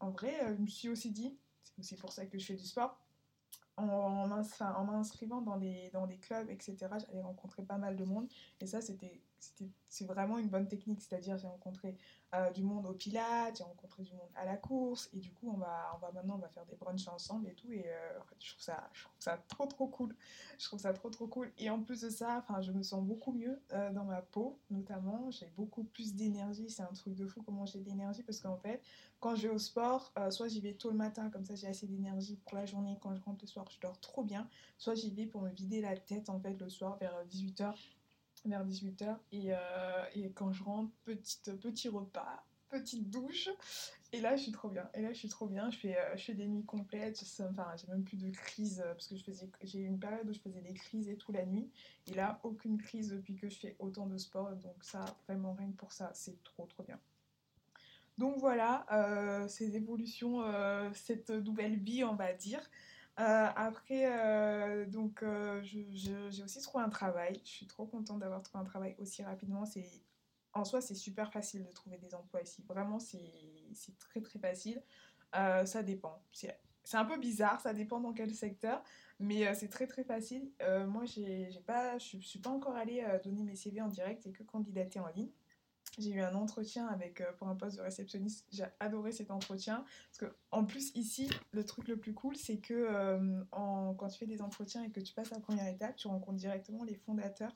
en 0.00 0.10
vrai, 0.10 0.34
je 0.56 0.60
me 0.60 0.66
suis 0.66 0.88
aussi 0.88 1.12
dit, 1.12 1.38
c'est 1.62 1.78
aussi 1.78 1.96
pour 1.96 2.12
ça 2.12 2.26
que 2.26 2.36
je 2.36 2.44
fais 2.44 2.56
du 2.56 2.64
sport, 2.64 3.03
en, 3.76 4.26
m'inscrivant 4.28 5.40
dans 5.40 5.56
des, 5.56 5.90
dans 5.92 6.06
des 6.06 6.18
clubs, 6.18 6.48
etc., 6.50 6.76
j'allais 6.80 7.22
rencontrer 7.22 7.62
pas 7.62 7.78
mal 7.78 7.96
de 7.96 8.04
monde. 8.04 8.28
Et 8.60 8.66
ça, 8.66 8.80
c'était 8.80 9.20
c'est 9.88 10.06
vraiment 10.06 10.38
une 10.38 10.48
bonne 10.48 10.68
technique. 10.68 11.02
C'est-à-dire, 11.02 11.36
j'ai 11.36 11.46
rencontré 11.46 11.96
euh, 12.34 12.50
du 12.50 12.62
monde 12.62 12.86
au 12.86 12.92
Pilates, 12.92 13.58
j'ai 13.58 13.64
rencontré 13.64 14.02
du 14.02 14.12
monde 14.12 14.28
à 14.34 14.44
la 14.44 14.56
course. 14.56 15.08
Et 15.12 15.18
du 15.18 15.30
coup, 15.30 15.50
on 15.50 15.56
va, 15.56 15.92
on 15.94 15.98
va 15.98 16.12
maintenant 16.12 16.34
on 16.36 16.38
va 16.38 16.48
faire 16.48 16.64
des 16.66 16.76
brunchs 16.76 17.06
ensemble 17.08 17.48
et 17.48 17.54
tout. 17.54 17.70
Et 17.70 17.84
euh, 17.86 18.18
je, 18.40 18.50
trouve 18.50 18.62
ça, 18.62 18.90
je 18.92 19.02
trouve 19.02 19.14
ça 19.18 19.38
trop, 19.48 19.66
trop 19.66 19.86
cool. 19.86 20.16
Je 20.58 20.64
trouve 20.64 20.80
ça 20.80 20.92
trop, 20.92 21.10
trop 21.10 21.26
cool. 21.26 21.52
Et 21.58 21.70
en 21.70 21.80
plus 21.80 22.00
de 22.00 22.10
ça, 22.10 22.44
je 22.60 22.72
me 22.72 22.82
sens 22.82 23.04
beaucoup 23.04 23.32
mieux 23.32 23.60
euh, 23.72 23.90
dans 23.92 24.04
ma 24.04 24.22
peau, 24.22 24.58
notamment. 24.70 25.30
J'ai 25.30 25.46
beaucoup 25.56 25.84
plus 25.84 26.14
d'énergie. 26.14 26.68
C'est 26.70 26.82
un 26.82 26.92
truc 26.92 27.14
de 27.14 27.26
fou 27.26 27.42
comment 27.42 27.66
j'ai 27.66 27.80
de 27.80 27.88
l'énergie. 27.88 28.22
Parce 28.22 28.40
qu'en 28.40 28.56
fait, 28.56 28.82
quand 29.20 29.36
je 29.36 29.48
vais 29.48 29.54
au 29.54 29.58
sport, 29.58 30.12
soit 30.30 30.48
j'y 30.48 30.60
vais 30.60 30.74
tôt 30.74 30.90
le 30.90 30.96
matin, 30.96 31.30
comme 31.30 31.44
ça 31.44 31.54
j'ai 31.54 31.66
assez 31.68 31.86
d'énergie 31.86 32.36
pour 32.36 32.56
la 32.56 32.66
journée. 32.66 32.98
Quand 33.00 33.14
je 33.14 33.22
rentre 33.22 33.44
le 33.44 33.48
soir, 33.48 33.66
je 33.70 33.80
dors 33.80 33.98
trop 34.00 34.24
bien. 34.24 34.48
Soit 34.78 34.94
j'y 34.94 35.10
vais 35.10 35.26
pour 35.26 35.42
me 35.42 35.50
vider 35.50 35.80
la 35.80 35.96
tête, 35.96 36.28
en 36.28 36.40
fait, 36.40 36.54
le 36.54 36.68
soir 36.68 36.96
vers 36.96 37.14
18h 37.26 37.74
vers 38.44 38.64
18h. 38.64 39.16
Et, 39.32 39.52
euh, 39.52 39.56
et, 40.14 40.30
quand 40.32 40.52
je 40.52 40.62
rentre, 40.62 40.92
petite, 41.04 41.52
petit 41.60 41.88
repas, 41.88 42.44
petite 42.68 43.10
douche. 43.10 43.48
Et 44.12 44.20
là, 44.20 44.36
je 44.36 44.42
suis 44.42 44.52
trop 44.52 44.68
bien. 44.68 44.88
Et 44.94 45.02
là, 45.02 45.12
je 45.12 45.18
suis 45.18 45.28
trop 45.28 45.46
bien. 45.46 45.70
Je 45.70 45.78
fais, 45.78 45.98
euh, 45.98 46.16
je 46.16 46.24
fais 46.24 46.34
des 46.34 46.46
nuits 46.46 46.64
complètes. 46.64 47.22
Enfin, 47.40 47.66
j'ai 47.76 47.88
même 47.88 48.04
plus 48.04 48.16
de 48.16 48.30
crise 48.30 48.80
euh, 48.84 48.92
parce 48.92 49.08
que 49.08 49.14
j'ai 49.62 49.80
eu 49.80 49.86
une 49.86 49.98
période 49.98 50.28
où 50.28 50.32
je 50.32 50.38
faisais 50.38 50.60
des 50.60 50.74
crises 50.74 51.08
et 51.08 51.16
tout 51.16 51.32
la 51.32 51.44
nuit. 51.44 51.70
Et 52.06 52.14
là, 52.14 52.38
aucune 52.42 52.78
crise 52.78 53.10
depuis 53.10 53.34
que 53.34 53.48
je 53.48 53.58
fais 53.58 53.76
autant 53.78 54.06
de 54.06 54.16
sport. 54.18 54.50
Donc 54.56 54.82
ça, 54.84 55.04
vraiment 55.26 55.54
rien 55.54 55.68
que 55.68 55.76
pour 55.76 55.92
ça, 55.92 56.10
c'est 56.14 56.42
trop 56.44 56.66
trop 56.66 56.84
bien. 56.84 57.00
Donc 58.16 58.38
voilà, 58.38 58.86
ces 59.48 59.74
évolutions, 59.74 60.44
cette 60.92 61.30
nouvelle 61.30 61.74
vie, 61.74 62.04
on 62.04 62.14
va 62.14 62.32
dire. 62.32 62.60
Euh, 63.20 63.48
après, 63.54 64.06
euh, 64.06 64.86
donc, 64.86 65.22
euh, 65.22 65.62
j'ai 65.62 66.42
aussi 66.42 66.60
trouvé 66.60 66.84
un 66.84 66.88
travail. 66.88 67.40
Je 67.44 67.50
suis 67.50 67.66
trop 67.66 67.86
contente 67.86 68.18
d'avoir 68.18 68.42
trouvé 68.42 68.60
un 68.62 68.66
travail 68.66 68.96
aussi 68.98 69.22
rapidement. 69.22 69.64
C'est, 69.66 69.86
en 70.52 70.64
soi, 70.64 70.80
c'est 70.80 70.94
super 70.94 71.32
facile 71.32 71.64
de 71.64 71.70
trouver 71.70 71.98
des 71.98 72.14
emplois 72.14 72.42
ici. 72.42 72.64
Vraiment, 72.68 72.98
c'est 72.98 73.98
très 73.98 74.20
très 74.20 74.38
facile. 74.38 74.82
ça 75.32 75.82
dépend. 75.82 76.22
C'est 76.32 76.96
un 76.96 77.04
peu 77.04 77.18
bizarre, 77.18 77.60
ça 77.60 77.72
dépend 77.72 78.00
dans 78.00 78.12
quel 78.12 78.34
secteur, 78.34 78.82
mais 79.18 79.52
c'est 79.54 79.68
très 79.68 79.86
très 79.86 80.04
facile. 80.04 80.50
moi, 80.86 81.04
j'ai 81.04 81.48
pas, 81.66 81.98
je 81.98 82.18
suis 82.18 82.38
pas 82.40 82.50
encore 82.50 82.76
allée 82.76 83.04
donner 83.24 83.42
mes 83.42 83.56
CV 83.56 83.80
en 83.80 83.88
direct 83.88 84.26
et 84.26 84.32
que 84.32 84.42
candidater 84.42 85.00
en 85.00 85.08
ligne. 85.08 85.30
J'ai 85.98 86.10
eu 86.10 86.20
un 86.22 86.34
entretien 86.34 86.86
avec, 86.86 87.20
euh, 87.20 87.32
pour 87.38 87.48
un 87.48 87.54
poste 87.54 87.76
de 87.76 87.82
réceptionniste. 87.82 88.46
J'ai 88.50 88.64
adoré 88.80 89.12
cet 89.12 89.30
entretien. 89.30 89.84
Parce 90.10 90.18
que, 90.18 90.36
en 90.50 90.64
plus, 90.64 90.90
ici, 90.94 91.30
le 91.52 91.64
truc 91.64 91.88
le 91.88 91.96
plus 91.96 92.14
cool, 92.14 92.36
c'est 92.36 92.58
que 92.58 92.74
euh, 92.74 93.44
quand 93.50 94.08
tu 94.08 94.18
fais 94.18 94.26
des 94.26 94.42
entretiens 94.42 94.82
et 94.82 94.90
que 94.90 95.00
tu 95.00 95.14
passes 95.14 95.30
la 95.30 95.40
première 95.40 95.68
étape, 95.68 95.96
tu 95.96 96.08
rencontres 96.08 96.38
directement 96.38 96.84
les 96.84 96.94
fondateurs 96.94 97.52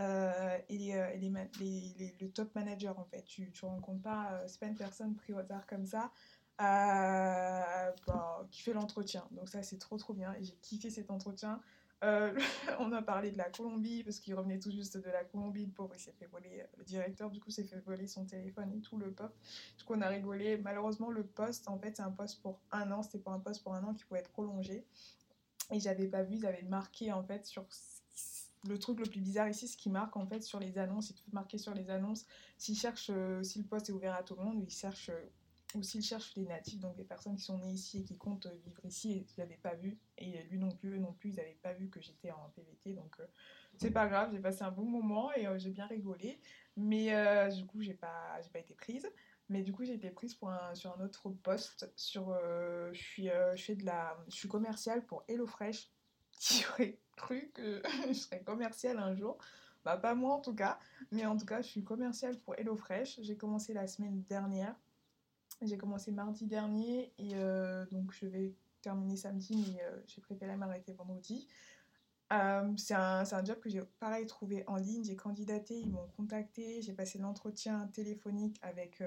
euh, 0.00 0.58
et, 0.68 0.78
les, 0.78 2.14
le 2.20 2.30
top 2.30 2.54
manager, 2.54 2.98
en 2.98 3.04
fait. 3.04 3.22
Tu 3.24 3.42
ne 3.42 3.68
rencontres 3.68 4.02
pas, 4.02 4.42
c'est 4.46 4.60
pas 4.60 4.66
une 4.66 4.76
personne 4.76 5.14
prise 5.14 5.34
au 5.34 5.38
hasard 5.38 5.66
comme 5.66 5.86
ça. 5.86 6.12
Bah, 6.58 7.92
qui 8.50 8.62
fait 8.62 8.72
l'entretien. 8.72 9.26
Donc 9.32 9.48
ça 9.48 9.64
c'est 9.64 9.78
trop 9.78 9.96
trop 9.96 10.14
bien. 10.14 10.32
J'ai 10.40 10.54
kiffé 10.60 10.90
cet 10.90 11.10
entretien. 11.10 11.60
Euh, 12.02 12.36
on 12.80 12.92
a 12.92 13.02
parlé 13.02 13.30
de 13.30 13.38
la 13.38 13.50
Colombie 13.50 14.02
parce 14.02 14.18
qu'il 14.18 14.34
revenait 14.34 14.58
tout 14.58 14.70
juste 14.70 14.96
de 14.96 15.10
la 15.10 15.24
Colombie. 15.24 15.66
Le 15.66 15.72
pauvre, 15.72 15.94
il 15.94 16.00
s'est 16.00 16.12
fait 16.12 16.26
voler. 16.26 16.60
Euh, 16.60 16.66
le 16.78 16.84
directeur, 16.84 17.30
du 17.30 17.40
coup, 17.40 17.50
s'est 17.50 17.64
fait 17.64 17.78
voler 17.80 18.06
son 18.06 18.24
téléphone 18.24 18.72
et 18.72 18.80
tout, 18.80 18.98
le 18.98 19.10
pop. 19.12 19.32
Du 19.78 19.84
coup, 19.84 19.94
on 19.94 20.00
a 20.00 20.08
rigolé. 20.08 20.56
Malheureusement, 20.58 21.10
le 21.10 21.24
poste, 21.24 21.68
en 21.68 21.78
fait, 21.78 21.96
c'est 21.96 22.02
un 22.02 22.10
poste 22.10 22.40
pour 22.42 22.60
un 22.72 22.90
an. 22.90 23.02
C'était 23.02 23.18
pas 23.18 23.32
un 23.32 23.40
poste 23.40 23.62
pour 23.62 23.74
un 23.74 23.84
an 23.84 23.94
qui 23.94 24.04
pouvait 24.04 24.20
être 24.20 24.30
prolongé. 24.30 24.84
Et 25.70 25.80
j'avais 25.80 26.08
pas 26.08 26.22
vu, 26.22 26.36
ils 26.36 26.46
avaient 26.46 26.62
marqué, 26.62 27.12
en 27.12 27.22
fait, 27.22 27.46
sur. 27.46 27.66
Le 28.68 28.78
truc 28.78 29.00
le 29.00 29.06
plus 29.06 29.20
bizarre 29.20 29.48
ici, 29.48 29.66
ce 29.66 29.76
qui 29.76 29.90
marque 29.90 30.16
en 30.16 30.24
fait 30.24 30.40
sur 30.40 30.60
les 30.60 30.78
annonces, 30.78 31.10
il 31.10 31.16
faut 31.16 31.32
marquer 31.32 31.58
sur 31.58 31.74
les 31.74 31.90
annonces 31.90 32.26
s'ils 32.58 32.78
cherchent, 32.78 33.10
euh, 33.10 33.42
si 33.42 33.58
le 33.58 33.64
poste 33.64 33.88
est 33.88 33.92
ouvert 33.92 34.14
à 34.14 34.22
tout 34.22 34.36
le 34.36 34.44
monde, 34.44 34.62
ils 34.62 34.70
cherchent 34.70 35.10
ou 35.74 35.82
s'il 35.82 36.02
cherche 36.02 36.34
des 36.34 36.44
natifs, 36.44 36.80
donc 36.80 36.96
des 36.96 37.04
personnes 37.04 37.36
qui 37.36 37.42
sont 37.42 37.58
nées 37.58 37.72
ici 37.72 38.00
et 38.00 38.02
qui 38.02 38.16
comptent 38.16 38.46
vivre 38.46 38.84
ici, 38.84 39.12
et 39.12 39.26
je 39.28 39.40
l'avais 39.40 39.56
pas 39.56 39.74
vu, 39.74 39.98
et 40.18 40.42
lui 40.44 40.58
non 40.58 40.70
plus, 40.70 40.94
eux 40.94 40.98
non 40.98 41.12
plus, 41.12 41.30
ils 41.30 41.36
n'avaient 41.36 41.58
pas 41.62 41.72
vu 41.72 41.88
que 41.88 42.00
j'étais 42.00 42.30
en 42.30 42.50
PVT, 42.54 42.94
donc 42.94 43.14
euh, 43.20 43.26
c'est 43.76 43.90
pas 43.90 44.06
grave, 44.06 44.30
j'ai 44.32 44.40
passé 44.40 44.62
un 44.62 44.70
bon 44.70 44.84
moment 44.84 45.32
et 45.34 45.46
euh, 45.46 45.58
j'ai 45.58 45.70
bien 45.70 45.86
rigolé, 45.86 46.38
mais 46.76 47.14
euh, 47.14 47.48
du 47.48 47.64
coup 47.66 47.80
j'ai 47.80 47.94
pas, 47.94 48.40
j'ai 48.42 48.50
pas 48.50 48.58
été 48.58 48.74
prise, 48.74 49.08
mais 49.48 49.62
du 49.62 49.72
coup 49.72 49.84
j'ai 49.84 49.94
été 49.94 50.10
prise 50.10 50.34
pour 50.34 50.52
sur 50.74 50.98
un 50.98 51.04
autre 51.04 51.30
poste, 51.30 51.90
sur, 51.96 52.36
je 52.92 52.98
suis, 52.98 53.28
je 53.56 53.74
je 54.28 54.46
commerciale 54.48 55.04
pour 55.06 55.24
HelloFresh, 55.28 55.90
qui 56.32 56.64
aurait 56.66 56.98
cru 57.16 57.50
que 57.54 57.82
je 58.08 58.14
serais 58.14 58.42
commerciale 58.42 58.98
un 58.98 59.14
jour, 59.14 59.38
bah 59.84 59.96
pas 59.96 60.14
moi 60.14 60.34
en 60.34 60.40
tout 60.40 60.54
cas, 60.54 60.78
mais 61.10 61.26
en 61.26 61.36
tout 61.36 61.46
cas 61.46 61.62
je 61.62 61.68
suis 61.68 61.84
commerciale 61.84 62.38
pour 62.40 62.54
HelloFresh, 62.58 63.20
j'ai 63.22 63.36
commencé 63.36 63.72
la 63.72 63.86
semaine 63.86 64.22
dernière, 64.28 64.76
j'ai 65.64 65.76
commencé 65.76 66.10
mardi 66.10 66.46
dernier 66.46 67.12
et 67.18 67.30
euh, 67.34 67.84
donc 67.90 68.12
je 68.12 68.26
vais 68.26 68.54
terminer 68.80 69.16
samedi, 69.16 69.56
mais 69.56 69.82
euh, 69.82 70.00
j'ai 70.06 70.20
préféré 70.20 70.56
m'arrêter 70.56 70.92
vendredi. 70.92 71.46
Euh, 72.32 72.72
c'est 72.78 72.94
un, 72.94 73.24
un, 73.30 73.44
job 73.44 73.60
que 73.60 73.68
j'ai 73.68 73.82
pareil 74.00 74.26
trouvé 74.26 74.64
en 74.66 74.76
ligne. 74.76 75.04
J'ai 75.04 75.16
candidaté, 75.16 75.78
ils 75.78 75.90
m'ont 75.90 76.08
contacté, 76.16 76.80
j'ai 76.80 76.94
passé 76.94 77.18
l'entretien 77.18 77.88
téléphonique 77.92 78.58
avec 78.62 79.02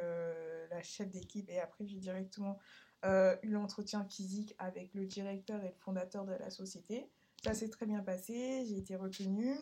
la 0.70 0.84
chef 0.84 1.10
d'équipe 1.10 1.50
et 1.50 1.60
après 1.60 1.88
j'ai 1.88 1.98
directement 1.98 2.60
eu 3.04 3.50
l'entretien 3.50 4.04
physique 4.06 4.56
avec 4.58 4.94
le 4.94 5.06
directeur 5.06 5.64
et 5.64 5.70
le 5.70 5.76
fondateur 5.80 6.26
de 6.26 6.34
la 6.34 6.50
société. 6.50 7.10
Ça 7.44 7.54
s'est 7.54 7.70
très 7.70 7.86
bien 7.86 8.02
passé, 8.02 8.66
j'ai 8.68 8.78
été 8.78 8.96
retenue. 8.96 9.56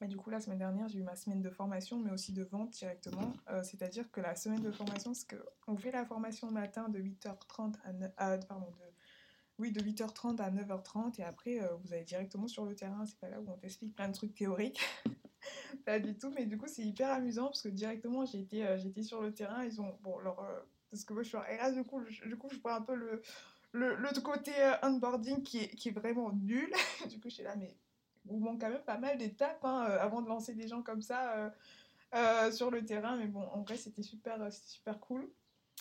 Et 0.00 0.06
du 0.08 0.16
coup, 0.16 0.30
la 0.30 0.40
semaine 0.40 0.58
dernière, 0.58 0.88
j'ai 0.88 0.98
eu 0.98 1.02
ma 1.02 1.16
semaine 1.16 1.40
de 1.40 1.50
formation, 1.50 1.98
mais 1.98 2.10
aussi 2.10 2.32
de 2.32 2.42
vente 2.42 2.70
directement. 2.70 3.32
Euh, 3.50 3.62
c'est-à-dire 3.62 4.10
que 4.10 4.20
la 4.20 4.34
semaine 4.34 4.60
de 4.60 4.70
formation, 4.70 5.14
c'est 5.14 5.26
qu'on 5.28 5.76
fait 5.76 5.92
la 5.92 6.04
formation 6.04 6.48
le 6.48 6.54
matin 6.54 6.88
de 6.88 6.98
8h30 6.98 7.74
à, 8.16 8.38
pardon, 8.38 8.66
de, 8.66 8.84
oui, 9.58 9.70
de 9.70 9.80
8h30 9.80 10.40
à 10.40 10.50
9h30, 10.50 11.20
et 11.20 11.24
après, 11.24 11.60
euh, 11.60 11.74
vous 11.76 11.92
allez 11.92 12.04
directement 12.04 12.48
sur 12.48 12.64
le 12.64 12.74
terrain. 12.74 13.06
C'est 13.06 13.18
pas 13.18 13.28
là 13.28 13.40
où 13.40 13.48
on 13.48 13.56
t'explique 13.56 13.94
plein 13.94 14.08
de 14.08 14.14
trucs 14.14 14.34
théoriques. 14.34 14.80
pas 15.86 16.00
du 16.00 16.16
tout, 16.18 16.30
mais 16.30 16.46
du 16.46 16.58
coup, 16.58 16.66
c'est 16.66 16.82
hyper 16.82 17.10
amusant 17.10 17.46
parce 17.46 17.62
que 17.62 17.68
directement, 17.68 18.24
j'ai 18.24 18.40
été, 18.40 18.66
euh, 18.66 18.78
sur 19.02 19.22
le 19.22 19.32
terrain. 19.32 19.64
Ils 19.64 19.80
ont, 19.80 19.96
bon, 20.02 20.18
alors, 20.18 20.44
parce 20.90 21.04
que 21.04 21.12
moi, 21.12 21.22
je 21.22 21.28
suis 21.28 21.36
en 21.36 21.42
RS, 21.42 21.72
du 21.74 21.84
coup, 21.84 22.02
je, 22.04 22.28
du 22.28 22.36
coup, 22.36 22.48
je 22.50 22.58
vois 22.58 22.74
un 22.74 22.82
peu 22.82 22.94
le, 22.94 23.22
le, 23.70 23.94
le 23.94 24.20
côté 24.20 24.52
onboarding 24.82 25.42
qui 25.44 25.58
est, 25.58 25.68
qui 25.68 25.90
est 25.90 25.92
vraiment 25.92 26.32
nul. 26.32 26.70
du 27.08 27.20
coup, 27.20 27.28
je 27.28 27.34
suis 27.34 27.44
là, 27.44 27.54
mais 27.56 27.76
où 28.28 28.38
manque 28.38 28.60
quand 28.60 28.70
même 28.70 28.82
pas 28.82 28.98
mal 28.98 29.18
d'étapes 29.18 29.64
hein, 29.64 29.86
euh, 29.88 30.00
avant 30.00 30.22
de 30.22 30.28
lancer 30.28 30.54
des 30.54 30.68
gens 30.68 30.82
comme 30.82 31.02
ça 31.02 31.32
euh, 31.32 31.50
euh, 32.14 32.52
sur 32.52 32.70
le 32.70 32.84
terrain. 32.84 33.16
Mais 33.16 33.26
bon, 33.26 33.42
en 33.52 33.62
vrai, 33.62 33.76
c'était 33.76 34.02
super, 34.02 34.38
super 34.52 34.98
cool. 35.00 35.28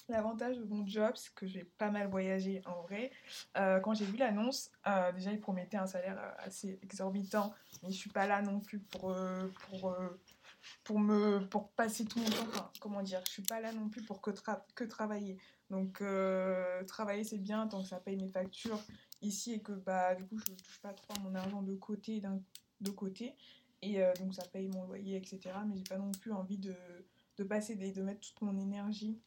L'avantage 0.09 0.57
de 0.57 0.65
mon 0.65 0.85
job, 0.85 1.13
c'est 1.15 1.33
que 1.33 1.47
j'ai 1.47 1.63
pas 1.63 1.89
mal 1.89 2.09
voyagé 2.09 2.61
en 2.65 2.81
vrai. 2.81 3.11
quand 3.55 3.93
j'ai 3.93 4.03
vu 4.03 4.17
l'annonce, 4.17 4.69
déjà 5.15 5.31
il 5.31 5.39
promettait 5.39 5.77
un 5.77 5.87
salaire 5.87 6.35
assez 6.39 6.77
exorbitant, 6.81 7.53
mais 7.81 7.89
je 7.89 7.95
suis 7.95 8.09
pas 8.09 8.27
là 8.27 8.41
non 8.41 8.59
plus 8.59 8.79
pour, 8.79 9.15
pour, 9.69 9.95
pour, 10.83 10.99
me, 10.99 11.47
pour 11.47 11.69
passer 11.69 12.03
tout 12.03 12.19
mon 12.19 12.25
temps. 12.25 12.69
comment 12.81 13.01
dire, 13.01 13.21
je 13.27 13.31
suis 13.31 13.43
pas 13.43 13.61
là 13.61 13.71
non 13.71 13.87
plus 13.87 14.01
pour 14.01 14.19
que, 14.19 14.31
que 14.75 14.83
travailler. 14.83 15.37
Donc 15.69 16.03
travailler 16.87 17.23
c'est 17.23 17.37
bien 17.37 17.65
tant 17.67 17.81
que 17.81 17.87
ça 17.87 18.01
paye 18.01 18.17
mes 18.17 18.27
factures 18.27 18.81
ici 19.23 19.53
et 19.53 19.61
que 19.61 19.71
bah, 19.71 20.15
du 20.15 20.25
coup 20.25 20.37
je 20.37 20.45
touche 20.53 20.79
pas 20.81 20.93
trop 20.93 21.19
mon 21.21 21.33
argent 21.35 21.61
de 21.61 21.73
côté, 21.75 22.21
de 22.81 22.89
côté. 22.91 23.35
Et 23.81 24.01
euh, 24.01 24.13
donc 24.13 24.33
ça 24.33 24.43
paye 24.45 24.69
mon 24.69 24.85
loyer, 24.85 25.17
etc. 25.17 25.41
Mais 25.67 25.75
j'ai 25.75 25.83
pas 25.83 25.97
non 25.97 26.11
plus 26.11 26.31
envie 26.31 26.57
de, 26.57 26.73
passer, 27.43 27.75
des, 27.75 27.91
de 27.91 28.01
mettre 28.01 28.21
toute 28.21 28.41
mon 28.41 28.57
énergie 28.57 29.19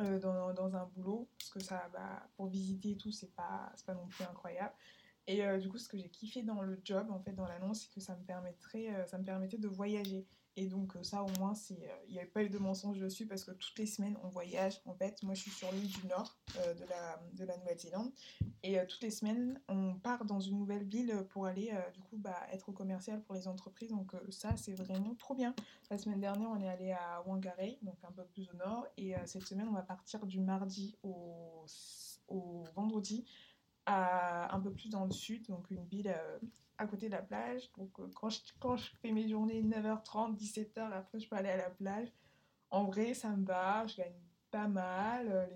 euh, 0.00 0.18
dans, 0.18 0.52
dans, 0.52 0.74
un 0.74 0.86
boulot. 0.86 1.28
Parce 1.38 1.50
que 1.50 1.60
ça, 1.60 1.88
bah, 1.92 2.28
pour 2.36 2.48
visiter 2.48 2.90
et 2.90 2.96
tout, 2.96 3.12
c'est 3.12 3.32
pas, 3.36 3.72
pas 3.86 3.94
non 3.94 4.06
plus 4.08 4.24
incroyable. 4.24 4.74
Et 5.28 5.46
euh, 5.46 5.58
du 5.58 5.68
coup, 5.68 5.78
ce 5.78 5.88
que 5.88 5.96
j'ai 5.96 6.08
kiffé 6.08 6.42
dans 6.42 6.62
le 6.62 6.80
job, 6.84 7.08
en 7.10 7.20
fait, 7.20 7.32
dans 7.32 7.46
l'annonce, 7.46 7.82
c'est 7.82 7.94
que 7.94 8.00
ça 8.00 8.16
me, 8.16 8.24
permettrait, 8.24 9.06
ça 9.06 9.16
me 9.16 9.24
permettait 9.24 9.58
de 9.58 9.68
voyager. 9.68 10.26
Et 10.56 10.66
donc 10.66 10.96
euh, 10.96 11.02
ça 11.02 11.22
au 11.22 11.28
moins, 11.38 11.52
euh, 11.52 11.74
il 12.08 12.12
n'y 12.12 12.18
avait 12.18 12.28
pas 12.28 12.42
eu 12.42 12.48
de 12.48 12.58
mensonge 12.58 12.98
dessus 12.98 13.26
parce 13.26 13.44
que 13.44 13.52
toutes 13.52 13.78
les 13.78 13.86
semaines 13.86 14.16
on 14.24 14.28
voyage. 14.28 14.80
En 14.86 14.94
fait, 14.94 15.22
moi 15.22 15.34
je 15.34 15.42
suis 15.42 15.50
sur 15.50 15.70
l'île 15.70 15.86
du 15.86 16.06
nord 16.06 16.36
euh, 16.58 16.74
de, 16.74 16.84
la, 16.86 17.22
de 17.34 17.44
la 17.44 17.56
Nouvelle-Zélande 17.58 18.10
et 18.64 18.78
toutes 18.88 19.02
les 19.02 19.10
semaines 19.10 19.60
on 19.68 19.94
part 19.94 20.24
dans 20.24 20.40
une 20.40 20.58
nouvelle 20.58 20.84
ville 20.84 21.14
pour 21.30 21.46
aller 21.46 21.72
du 21.94 22.00
coup 22.00 22.16
bah, 22.16 22.40
être 22.52 22.72
commercial 22.72 23.22
pour 23.22 23.36
les 23.36 23.46
entreprises. 23.46 23.90
Donc 23.90 24.12
ça 24.30 24.56
c'est 24.56 24.74
vraiment 24.74 25.14
trop 25.14 25.34
bien. 25.34 25.54
La 25.90 25.98
semaine 25.98 26.20
dernière 26.20 26.50
on 26.50 26.60
est 26.60 26.68
allé 26.68 26.90
à 26.90 27.22
Whangarei, 27.26 27.78
donc 27.82 27.96
un 28.02 28.10
peu 28.10 28.24
plus 28.24 28.48
au 28.50 28.56
nord. 28.56 28.86
Et 28.96 29.14
cette 29.26 29.46
semaine 29.46 29.68
on 29.68 29.74
va 29.74 29.82
partir 29.82 30.26
du 30.26 30.40
mardi 30.40 30.96
au, 31.04 31.64
au 32.26 32.64
vendredi 32.74 33.24
un 33.88 34.60
peu 34.60 34.70
plus 34.70 34.90
dans 34.90 35.04
le 35.04 35.12
sud, 35.12 35.46
donc 35.46 35.70
une 35.70 35.84
ville 35.86 36.14
à 36.78 36.86
côté 36.86 37.06
de 37.06 37.12
la 37.12 37.22
plage. 37.22 37.70
Donc 37.76 37.90
euh, 37.98 38.08
quand, 38.14 38.30
je, 38.30 38.40
quand 38.58 38.76
je 38.76 38.90
fais 39.02 39.12
mes 39.12 39.28
journées 39.28 39.62
9h30, 39.62 40.36
17h, 40.36 40.92
après 40.92 41.20
je 41.20 41.28
peux 41.28 41.36
aller 41.36 41.50
à 41.50 41.56
la 41.56 41.70
plage. 41.70 42.08
En 42.70 42.84
vrai, 42.84 43.14
ça 43.14 43.30
me 43.30 43.44
va, 43.44 43.86
je 43.86 43.96
gagne 43.96 44.14
pas 44.50 44.68
mal, 44.68 45.28
euh, 45.28 45.46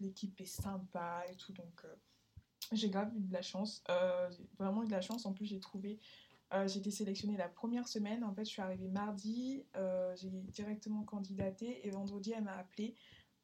l'équipe 0.00 0.40
est 0.40 0.46
sympa 0.46 1.22
et 1.30 1.36
tout. 1.36 1.52
Donc 1.52 1.82
euh, 1.84 1.94
j'ai 2.72 2.88
grave 2.88 3.14
eu 3.14 3.20
de 3.20 3.32
la 3.32 3.42
chance. 3.42 3.84
vraiment 4.58 4.82
eu 4.82 4.86
de 4.86 4.92
la 4.92 5.02
chance. 5.02 5.26
En 5.26 5.32
plus, 5.32 5.46
j'ai 5.46 5.60
trouvé. 5.60 6.00
j'ai 6.66 6.78
été 6.78 6.90
sélectionnée 6.90 7.36
la 7.36 7.48
première 7.48 7.88
semaine. 7.88 8.24
En 8.24 8.32
fait, 8.32 8.44
je 8.44 8.50
suis 8.50 8.62
arrivée 8.62 8.88
mardi. 8.88 9.66
j'ai 10.14 10.30
directement 10.30 11.02
candidaté 11.02 11.84
et 11.86 11.90
vendredi, 11.90 12.32
elle 12.36 12.44
m'a 12.44 12.56
appelée 12.56 12.94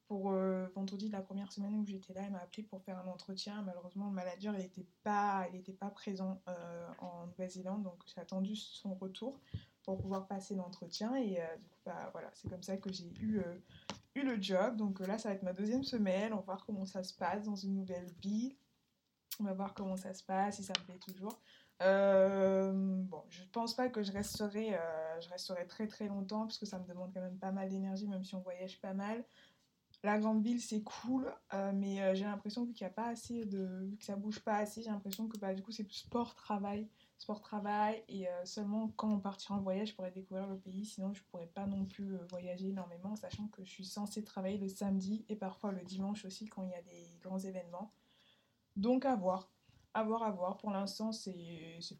pour 0.07 0.31
euh, 0.31 0.67
vendredi 0.73 1.07
de 1.07 1.11
la 1.11 1.21
première 1.21 1.51
semaine 1.51 1.75
où 1.75 1.85
j'étais 1.85 2.13
là, 2.13 2.21
elle 2.25 2.31
m'a 2.31 2.39
appelé 2.39 2.63
pour 2.63 2.81
faire 2.81 2.97
un 2.97 3.07
entretien. 3.07 3.61
Malheureusement, 3.63 4.07
le 4.07 4.13
manager 4.13 4.53
n'était 4.53 4.85
pas, 5.03 5.47
il 5.53 5.75
pas 5.75 5.89
présent 5.89 6.41
euh, 6.47 6.87
en 6.99 7.27
Nouvelle-Zélande, 7.27 7.83
donc 7.83 8.01
j'ai 8.05 8.21
attendu 8.21 8.55
son 8.55 8.93
retour 8.95 9.39
pour 9.83 9.97
pouvoir 9.97 10.27
passer 10.27 10.55
l'entretien. 10.55 11.15
Et 11.15 11.41
euh, 11.41 11.57
du 11.57 11.67
coup, 11.67 11.79
bah, 11.85 12.09
voilà, 12.13 12.29
c'est 12.33 12.49
comme 12.49 12.63
ça 12.63 12.77
que 12.77 12.91
j'ai 12.91 13.11
eu, 13.19 13.41
eu 14.15 14.23
le 14.23 14.41
job. 14.41 14.77
Donc 14.77 15.01
là, 15.01 15.17
ça 15.17 15.29
va 15.29 15.35
être 15.35 15.43
ma 15.43 15.53
deuxième 15.53 15.83
semaine. 15.83 16.31
On 16.31 16.37
va 16.37 16.43
voir 16.43 16.65
comment 16.65 16.85
ça 16.85 17.03
se 17.03 17.13
passe 17.13 17.43
dans 17.43 17.55
une 17.55 17.75
nouvelle 17.75 18.09
ville. 18.21 18.55
On 19.41 19.43
va 19.43 19.53
voir 19.53 19.73
comment 19.73 19.97
ça 19.97 20.13
se 20.13 20.23
passe, 20.23 20.55
si 20.55 20.63
ça 20.63 20.73
me 20.79 20.85
plaît 20.85 20.99
toujours. 20.99 21.37
bon, 21.81 23.23
je 23.29 23.43
pense 23.51 23.75
pas 23.75 23.89
que 23.89 24.01
je 24.01 24.11
resterai, 24.11 24.79
je 25.19 25.29
resterai 25.29 25.67
très 25.67 25.85
très 25.85 26.07
longtemps 26.07 26.43
parce 26.47 26.57
que 26.57 26.65
ça 26.65 26.79
me 26.79 26.87
demande 26.87 27.13
quand 27.13 27.21
même 27.21 27.37
pas 27.37 27.51
mal 27.51 27.69
d'énergie, 27.69 28.07
même 28.07 28.23
si 28.23 28.33
on 28.35 28.39
voyage 28.39 28.79
pas 28.79 28.93
mal. 28.93 29.23
La 30.07 30.19
grande 30.19 30.41
ville, 30.41 30.61
c'est 30.61 30.83
cool, 30.83 31.29
euh, 31.53 31.73
mais 31.75 32.01
euh, 32.01 32.15
j'ai 32.15 32.23
l'impression 32.23 32.65
qu'il 32.65 32.77
n'y 32.79 32.89
a 32.89 32.93
pas 32.93 33.07
assez 33.07 33.43
de. 33.43 33.83
Vu 33.83 33.97
que 33.97 34.05
ça 34.05 34.15
bouge 34.15 34.39
pas 34.39 34.55
assez, 34.55 34.81
j'ai 34.81 34.89
l'impression 34.89 35.27
que 35.27 35.37
bah, 35.37 35.53
du 35.53 35.61
coup, 35.61 35.73
c'est 35.73 35.85
sport-travail. 35.91 36.87
Sport-travail, 37.17 38.01
et 38.07 38.29
euh, 38.29 38.45
seulement 38.45 38.87
quand 38.95 39.11
on 39.11 39.19
partira 39.19 39.55
en 39.55 39.59
voyage, 39.59 39.89
je 39.89 39.95
pourrais 39.95 40.11
découvrir 40.11 40.47
le 40.47 40.57
pays. 40.57 40.85
Sinon, 40.85 41.11
je 41.11 41.21
pourrais 41.23 41.47
pas 41.47 41.65
non 41.65 41.83
plus 41.83 42.15
voyager 42.29 42.69
énormément, 42.69 43.17
sachant 43.17 43.49
que 43.49 43.65
je 43.65 43.69
suis 43.69 43.83
censée 43.83 44.23
travailler 44.23 44.57
le 44.57 44.69
samedi 44.69 45.25
et 45.27 45.35
parfois 45.35 45.73
le 45.73 45.83
dimanche 45.83 46.23
aussi 46.23 46.45
quand 46.45 46.63
il 46.63 46.71
y 46.71 46.75
a 46.75 46.81
des 46.83 47.19
grands 47.21 47.39
événements. 47.39 47.91
Donc, 48.77 49.03
à 49.03 49.17
voir 49.17 49.49
à 49.97 50.03
voir, 50.03 50.21
à 50.21 50.29
voir. 50.29 50.57
Pour 50.57 50.69
l'instant, 50.69 51.11
c'est 51.11 51.33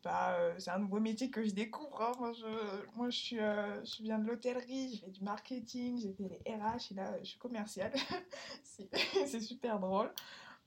pas 0.03 0.37
euh, 0.37 0.53
c'est 0.59 0.69
un 0.69 0.77
nouveau 0.77 0.99
métier 0.99 1.31
que 1.31 1.43
je 1.43 1.51
découvre. 1.51 2.01
Hein. 2.01 2.11
Moi, 2.19 2.31
je, 2.33 2.95
moi 2.95 3.09
je, 3.09 3.17
suis, 3.17 3.39
euh, 3.39 3.83
je 3.83 4.03
viens 4.03 4.19
de 4.19 4.27
l'hôtellerie, 4.27 4.91
j'ai 4.91 4.97
fait 4.97 5.11
du 5.11 5.23
marketing, 5.23 5.99
j'ai 5.99 6.13
fait 6.13 6.29
les 6.29 6.55
RH 6.55 6.91
et 6.91 6.93
là, 6.93 7.17
je 7.19 7.29
suis 7.29 7.39
commerciale. 7.39 7.91
c'est 8.63 9.41
super 9.41 9.79
drôle. 9.79 10.11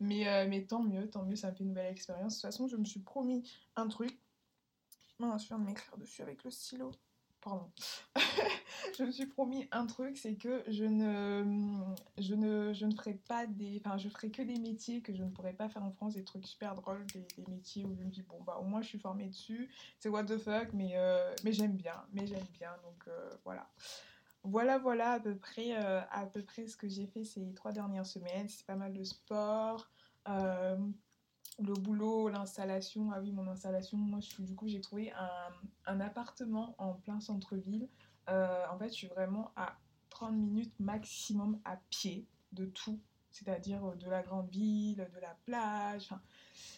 Mais, 0.01 0.27
euh, 0.27 0.47
mais 0.49 0.65
tant 0.65 0.83
mieux, 0.83 1.09
tant 1.09 1.25
mieux, 1.25 1.37
ça 1.37 1.51
me 1.51 1.55
fait 1.55 1.63
une 1.63 1.69
nouvelle 1.69 1.93
expérience. 1.93 2.37
De 2.37 2.41
toute 2.41 2.51
façon, 2.51 2.67
je 2.67 2.77
me 2.77 2.85
suis 2.85 3.01
promis 3.01 3.49
un 3.77 3.87
truc. 3.87 4.19
Je 5.21 5.47
viens 5.47 5.59
de 5.59 5.65
m'écrire 5.65 5.97
dessus 5.99 6.23
avec 6.23 6.43
le 6.43 6.51
stylo. 6.51 6.91
Pardon, 7.41 7.71
je 8.99 9.05
me 9.05 9.11
suis 9.11 9.27
promis 9.27 9.69
un 9.73 9.87
truc, 9.87 10.17
c'est 10.17 10.35
que 10.35 10.63
je 10.69 10.85
ne, 10.85 11.45
je 12.19 12.35
ne, 12.35 12.73
je 12.73 12.87
ne 12.87 12.95
ferai 12.95 13.15
pas 13.15 13.47
des, 13.47 13.81
enfin, 13.85 13.99
je 13.99 14.09
ferai 14.09 14.31
que 14.31 14.43
des 14.43 14.59
métiers 14.59 15.01
que 15.01 15.15
je 15.15 15.23
ne 15.23 15.31
pourrais 15.31 15.53
pas 15.53 15.69
faire 15.69 15.85
en 15.85 15.93
France, 15.93 16.15
des 16.15 16.25
trucs 16.25 16.47
super 16.47 16.75
drôles, 16.75 17.05
des, 17.07 17.27
métiers 17.49 17.85
où 17.85 17.95
je 17.97 18.03
me 18.03 18.11
dis 18.11 18.23
bon 18.23 18.43
bah 18.45 18.59
au 18.61 18.65
moins 18.65 18.83
je 18.83 18.89
suis 18.89 18.99
formée 18.99 19.29
dessus, 19.29 19.71
c'est 19.99 20.09
what 20.09 20.25
the 20.25 20.39
fuck, 20.39 20.73
mais, 20.73 20.93
euh, 20.95 21.35
mais 21.45 21.53
j'aime 21.53 21.77
bien, 21.77 22.05
mais 22.13 22.27
j'aime 22.27 22.47
bien, 22.53 22.73
donc 22.85 23.09
euh, 23.09 23.31
voilà. 23.45 23.69
Voilà, 24.43 24.79
voilà 24.79 25.13
à 25.13 25.21
peu 25.21 25.37
près, 25.37 25.77
euh, 25.77 26.01
à 26.11 26.25
peu 26.25 26.43
près 26.43 26.67
ce 26.67 26.77
que 26.77 26.89
j'ai 26.89 27.07
fait 27.07 27.25
ces 27.25 27.53
trois 27.53 27.73
dernières 27.73 28.07
semaines. 28.07 28.49
C'est 28.49 28.65
pas 28.65 28.75
mal 28.75 28.95
de 28.95 29.05
sport, 29.05 29.91
le 31.59 31.75
boulot, 31.75 32.29
l'installation. 32.29 33.11
Ah 33.13 33.21
oui, 33.21 33.33
mon 33.33 33.47
installation, 33.49 33.99
moi, 33.99 34.21
je 34.21 34.43
du 34.43 34.55
coup, 34.55 34.69
j'ai 34.69 34.81
trouvé 34.81 35.13
un, 35.13 35.53
un, 35.87 36.01
appartement 36.01 36.75
en 36.79 36.95
plein 36.95 37.21
centre-ville. 37.21 37.89
Euh, 38.29 38.65
en 38.71 38.79
fait, 38.79 38.89
je 38.89 38.95
suis 38.95 39.09
vraiment 39.09 39.53
à 39.57 39.77
30 40.11 40.35
minutes 40.35 40.75
maximum 40.79 41.61
à 41.65 41.77
pied 41.91 42.27
de 42.53 42.67
tout. 42.67 43.01
C'est-à-dire 43.31 43.85
euh, 43.85 43.95
de 43.95 44.09
la 44.09 44.23
grande 44.23 44.49
ville, 44.51 44.97
de 44.97 45.21
la 45.21 45.37
plage, 45.45 46.11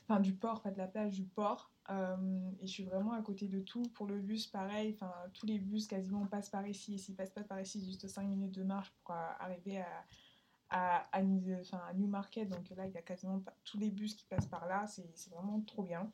enfin, 0.08 0.20
du 0.20 0.34
port, 0.34 0.62
pas 0.62 0.70
de 0.70 0.78
la 0.78 0.86
plage, 0.86 1.12
du 1.12 1.24
port. 1.24 1.70
Euh, 1.90 2.50
et 2.60 2.66
je 2.66 2.72
suis 2.72 2.84
vraiment 2.84 3.12
à 3.12 3.22
côté 3.22 3.48
de 3.48 3.60
tout. 3.60 3.82
Pour 3.94 4.06
le 4.06 4.18
bus, 4.18 4.46
pareil, 4.46 4.94
enfin, 4.94 5.12
tous 5.34 5.46
les 5.46 5.58
bus 5.58 5.86
quasiment 5.86 6.26
passent 6.26 6.50
par 6.50 6.66
ici. 6.66 6.94
Et 6.94 6.98
s'ils 6.98 7.16
passent 7.16 7.30
pas 7.30 7.44
par 7.44 7.60
ici, 7.60 7.84
juste 7.84 8.06
5 8.08 8.24
minutes 8.24 8.52
de 8.52 8.62
marche 8.62 8.92
pour 9.04 9.14
arriver 9.14 9.80
à, 9.80 10.04
à, 10.72 11.06
à, 11.12 11.22
Newmarket. 11.22 12.48
Donc 12.48 12.68
là, 12.70 12.86
il 12.86 12.92
y 12.92 12.98
a 12.98 13.02
quasiment 13.02 13.42
tous 13.64 13.78
les 13.78 13.90
bus 13.90 14.14
qui 14.14 14.24
passent 14.24 14.46
par 14.46 14.66
là. 14.66 14.86
C'est 14.86 15.30
vraiment 15.30 15.60
trop 15.60 15.82
bien. 15.82 16.10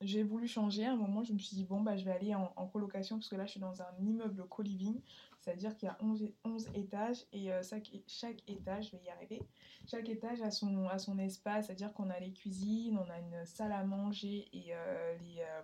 J'ai 0.00 0.22
voulu 0.22 0.48
changer. 0.48 0.86
À 0.86 0.92
un 0.92 0.96
moment, 0.96 1.22
je 1.22 1.32
me 1.32 1.38
suis 1.38 1.54
dit, 1.54 1.64
bon, 1.64 1.82
bah, 1.82 1.96
je 1.96 2.04
vais 2.04 2.10
aller 2.10 2.34
en, 2.34 2.66
colocation 2.66 3.16
parce 3.16 3.28
que 3.28 3.36
là, 3.36 3.44
je 3.44 3.52
suis 3.52 3.60
dans 3.60 3.82
un 3.82 3.94
immeuble 4.00 4.48
co-living. 4.48 5.00
C'est-à-dire 5.40 5.76
qu'il 5.76 5.88
y 5.88 5.90
a 5.90 5.98
11, 6.00 6.32
11, 6.44 6.68
étages 6.74 7.26
et 7.32 7.52
euh, 7.52 7.62
chaque, 7.62 7.90
chaque, 8.06 8.48
étage, 8.48 8.90
je 8.90 8.96
vais 8.96 9.02
y 9.04 9.10
arriver, 9.10 9.42
chaque 9.88 10.08
étage 10.08 10.40
a 10.40 10.52
son, 10.52 10.88
a 10.88 10.98
son 10.98 11.18
espace. 11.18 11.66
C'est-à-dire 11.66 11.92
qu'on 11.92 12.10
a 12.10 12.18
les 12.20 12.32
cuisines, 12.32 12.96
on 12.96 13.10
a 13.10 13.18
une 13.18 13.44
salle 13.44 13.72
à 13.72 13.84
manger 13.84 14.48
et 14.52 14.66
euh, 14.70 15.18
les, 15.18 15.40
euh, 15.40 15.62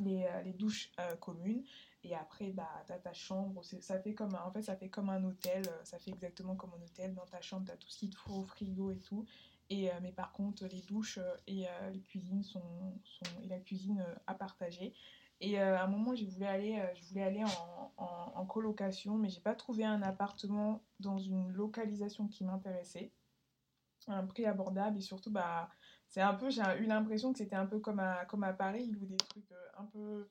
les, 0.00 0.26
les, 0.44 0.52
douches 0.54 0.90
communes. 1.20 1.62
Et 2.06 2.14
après, 2.14 2.52
bah, 2.52 2.68
as 2.88 2.98
ta 2.98 3.12
chambre, 3.12 3.64
ça 3.64 3.98
fait 3.98 4.14
comme, 4.14 4.36
en 4.36 4.52
fait, 4.52 4.62
ça 4.62 4.76
fait 4.76 4.88
comme 4.88 5.10
un 5.10 5.24
hôtel, 5.24 5.64
euh, 5.66 5.84
ça 5.84 5.98
fait 5.98 6.12
exactement 6.12 6.54
comme 6.54 6.70
un 6.74 6.84
hôtel. 6.84 7.14
Dans 7.14 7.26
ta 7.26 7.40
chambre, 7.40 7.66
tu 7.66 7.72
as 7.72 7.76
tout 7.76 7.88
ce 7.88 7.98
qu'il 7.98 8.10
te 8.10 8.16
faut, 8.16 8.44
frigo 8.44 8.92
et 8.92 9.00
tout. 9.00 9.26
Et, 9.70 9.90
euh, 9.90 9.94
mais 10.00 10.12
par 10.12 10.30
contre, 10.30 10.66
les 10.66 10.82
douches 10.82 11.18
euh, 11.18 11.36
et 11.48 11.66
les 11.92 12.00
cuisines 12.02 12.44
sont, 12.44 12.62
et 13.42 13.48
la 13.48 13.58
cuisine 13.58 14.04
à 14.28 14.34
partager. 14.34 14.94
Et 15.40 15.58
à 15.58 15.82
un 15.82 15.88
moment, 15.88 16.14
je 16.14 16.24
voulais 16.26 16.46
aller, 16.46 16.82
je 16.94 17.08
voulais 17.08 17.24
aller 17.24 17.44
en, 17.44 17.92
en, 17.98 18.46
colocation, 18.46 19.18
mais 19.18 19.28
j'ai 19.28 19.40
pas 19.40 19.54
trouvé 19.54 19.84
un 19.84 20.00
appartement 20.00 20.82
dans 21.00 21.18
une 21.18 21.50
localisation 21.50 22.26
qui 22.28 22.44
m'intéressait, 22.44 23.12
un 24.06 24.24
prix 24.24 24.46
abordable 24.46 24.96
et 24.96 25.02
surtout, 25.02 25.30
bah, 25.30 25.68
c'est 26.08 26.22
un 26.22 26.32
peu, 26.32 26.48
j'ai 26.48 26.62
eu 26.78 26.86
l'impression 26.86 27.32
que 27.32 27.38
c'était 27.38 27.56
un 27.56 27.66
peu 27.66 27.80
comme 27.80 28.00
à, 28.00 28.24
comme 28.26 28.44
à 28.44 28.54
Paris, 28.54 28.94
où 28.98 29.04
des 29.04 29.16
trucs 29.18 29.52
un 29.76 29.84
peu 29.84 30.30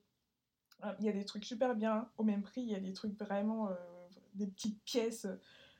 il 0.99 1.05
y 1.05 1.09
a 1.09 1.11
des 1.11 1.25
trucs 1.25 1.45
super 1.45 1.75
bien 1.75 2.09
au 2.17 2.23
même 2.23 2.41
prix, 2.41 2.61
il 2.61 2.69
y 2.69 2.75
a 2.75 2.79
des 2.79 2.93
trucs 2.93 3.17
vraiment, 3.17 3.69
euh, 3.69 3.75
des 4.33 4.47
petites 4.47 4.81
pièces, 4.83 5.27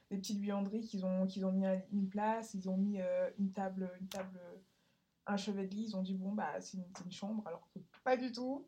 des 0.09 0.17
petites 0.17 0.39
buanderies 0.39 0.81
qu'ils 0.81 1.05
ont, 1.05 1.25
qu'ils 1.27 1.45
ont 1.45 1.51
mis 1.51 1.65
une 1.91 2.09
place, 2.09 2.53
ils 2.53 2.69
ont 2.69 2.77
mis 2.77 2.99
euh, 2.99 3.29
une 3.39 3.51
table, 3.51 3.91
une 3.99 4.07
table, 4.07 4.39
un 5.27 5.37
chevet 5.37 5.67
de 5.67 5.75
lit, 5.75 5.85
ils 5.89 5.95
ont 5.95 6.03
dit 6.03 6.15
bon 6.15 6.31
bah 6.31 6.59
c'est 6.59 6.77
une, 6.77 7.11
chambre, 7.11 7.43
alors 7.47 7.67
que 7.73 7.79
pas 8.03 8.17
du 8.17 8.31
tout. 8.31 8.67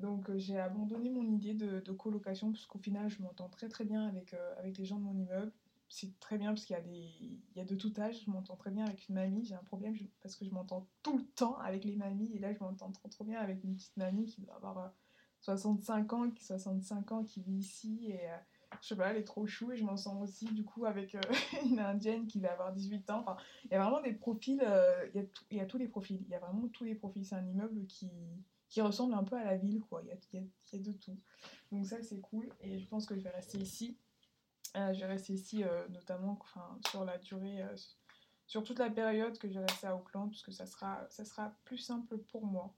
Donc 0.00 0.28
euh, 0.28 0.38
j'ai 0.38 0.58
abandonné 0.58 1.10
mon 1.10 1.22
idée 1.22 1.54
de, 1.54 1.80
colocation 1.92 2.50
parce 2.52 2.66
qu'au 2.66 2.78
final 2.78 3.08
je 3.08 3.22
m'entends 3.22 3.48
très 3.48 3.68
très 3.68 3.84
bien 3.84 4.06
avec, 4.06 4.34
avec 4.58 4.78
les 4.78 4.84
gens 4.84 4.98
de 4.98 5.04
mon 5.04 5.16
immeuble. 5.16 5.52
C'est 5.88 6.18
très 6.18 6.38
bien 6.38 6.48
parce 6.48 6.64
qu'il 6.64 6.74
y, 6.74 6.78
a 6.78 6.82
des, 6.82 7.12
il 7.20 7.56
y 7.56 7.60
a 7.60 7.64
de 7.64 7.76
tout 7.76 7.92
âge, 7.98 8.22
je 8.24 8.30
m'entends 8.30 8.56
très 8.56 8.70
bien 8.70 8.84
avec 8.84 9.08
une 9.08 9.14
mamie, 9.14 9.44
j'ai 9.44 9.54
un 9.54 9.62
problème 9.62 9.94
parce 10.22 10.34
que 10.34 10.44
je 10.44 10.50
m'entends 10.50 10.88
tout 11.02 11.18
le 11.18 11.24
temps 11.24 11.56
avec 11.58 11.84
les 11.84 11.94
mamies 11.94 12.34
et 12.34 12.38
là 12.38 12.52
je 12.52 12.58
m'entends 12.58 12.90
trop 12.90 13.08
trop 13.08 13.22
bien 13.22 13.38
avec 13.38 13.62
une 13.62 13.76
petite 13.76 13.96
mamie 13.96 14.26
qui 14.26 14.40
doit 14.40 14.56
avoir 14.56 14.92
65 15.44 16.12
ans, 16.14 16.30
65 16.40 17.12
ans 17.12 17.22
qui 17.22 17.42
vit 17.42 17.58
ici 17.58 18.06
et 18.08 18.30
euh, 18.30 18.36
je 18.80 18.88
sais 18.88 18.96
pas, 18.96 19.10
elle 19.10 19.18
est 19.18 19.24
trop 19.24 19.46
chou 19.46 19.72
et 19.72 19.76
je 19.76 19.84
m'en 19.84 19.98
sens 19.98 20.22
aussi 20.22 20.46
du 20.46 20.64
coup 20.64 20.86
avec 20.86 21.14
euh, 21.14 21.20
une 21.66 21.78
indienne 21.78 22.26
qui 22.26 22.40
va 22.40 22.52
avoir 22.52 22.72
18 22.72 23.10
ans. 23.10 23.20
Enfin, 23.20 23.36
il 23.66 23.72
y 23.72 23.74
a 23.74 23.82
vraiment 23.82 24.00
des 24.00 24.14
profils, 24.14 24.62
euh, 24.66 25.06
il, 25.14 25.20
y 25.20 25.24
a 25.24 25.56
y 25.58 25.60
a 25.60 25.66
tous 25.66 25.76
les 25.76 25.86
profils, 25.86 26.18
il 26.22 26.28
y 26.28 26.34
a 26.34 26.38
vraiment 26.38 26.66
tous 26.68 26.84
les 26.84 26.94
profils. 26.94 27.26
C'est 27.26 27.34
un 27.34 27.46
immeuble 27.46 27.86
qui, 27.86 28.10
qui 28.70 28.80
ressemble 28.80 29.12
un 29.12 29.22
peu 29.22 29.36
à 29.36 29.44
la 29.44 29.58
ville, 29.58 29.82
quoi. 29.82 30.00
Il 30.02 30.08
y 30.08 30.12
a, 30.12 30.16
il 30.32 30.40
y 30.40 30.76
a, 30.76 30.78
de 30.78 30.92
tout. 30.92 31.18
Donc 31.70 31.86
ça, 31.86 32.02
c'est 32.02 32.20
cool 32.20 32.48
et 32.62 32.78
je 32.78 32.88
pense 32.88 33.04
que 33.04 33.14
je 33.14 33.20
vais 33.20 33.30
rester 33.30 33.58
ici. 33.58 33.98
je 34.74 34.98
vais 34.98 35.06
rester 35.06 35.34
ici 35.34 35.62
notamment 35.90 36.38
sur 36.88 37.04
la 37.04 37.18
durée, 37.18 37.62
sur 38.46 38.64
toute 38.64 38.78
la 38.78 38.88
période 38.88 39.36
que 39.36 39.48
je 39.48 39.58
vais 39.58 39.66
rester 39.66 39.88
à 39.88 39.94
Auckland 39.94 40.30
parce 40.30 40.42
que 40.42 40.52
ça 40.52 40.64
sera, 40.64 41.06
ça 41.10 41.26
sera 41.26 41.54
plus 41.64 41.78
simple 41.78 42.16
pour 42.16 42.46
moi. 42.46 42.72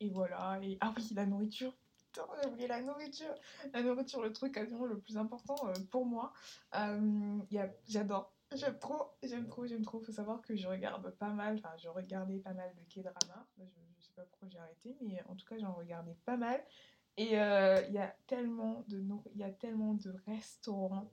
Et 0.00 0.08
voilà. 0.08 0.58
Et 0.62 0.78
ah 0.80 0.94
oui, 0.96 1.06
la 1.14 1.26
nourriture 1.26 1.74
j'ai 2.14 2.48
oublié 2.48 2.68
la 2.68 2.80
nourriture. 2.80 3.34
La 3.72 3.82
nourriture, 3.82 4.22
le 4.22 4.32
truc 4.32 4.54
quasiment 4.54 4.86
le 4.86 4.98
plus 4.98 5.16
important 5.16 5.56
euh, 5.68 5.72
pour 5.90 6.06
moi. 6.06 6.32
Euh, 6.74 7.38
J'adore. 7.88 8.32
J'aime 8.54 8.78
trop, 8.78 9.12
j'aime 9.22 9.48
trop, 9.48 9.66
j'aime 9.66 9.82
trop. 9.82 10.00
Faut 10.00 10.12
savoir 10.12 10.42
que 10.42 10.54
je 10.54 10.66
regarde 10.66 11.10
pas 11.12 11.30
mal, 11.30 11.54
enfin, 11.54 11.74
je 11.78 11.88
regardais 11.88 12.38
pas 12.38 12.52
mal 12.52 12.70
de 12.74 12.82
K-drama. 12.82 13.46
Je, 13.56 13.64
je, 13.98 14.04
sais 14.04 14.12
pas 14.14 14.22
pourquoi 14.24 14.48
j'ai 14.48 14.58
arrêté, 14.58 14.96
mais 15.00 15.22
en 15.28 15.34
tout 15.34 15.46
cas, 15.46 15.56
j'en 15.58 15.72
regardais 15.72 16.16
pas 16.26 16.36
mal. 16.36 16.62
Et 17.16 17.38
euh, 17.38 17.82
il 17.88 17.94
y 17.94 17.98
a 17.98 18.14
tellement 18.26 18.84
de 18.88 19.02
il 19.34 19.40
y 19.40 19.44
a 19.44 19.50
tellement 19.50 19.94
de 19.94 20.14
restaurants 20.26 21.10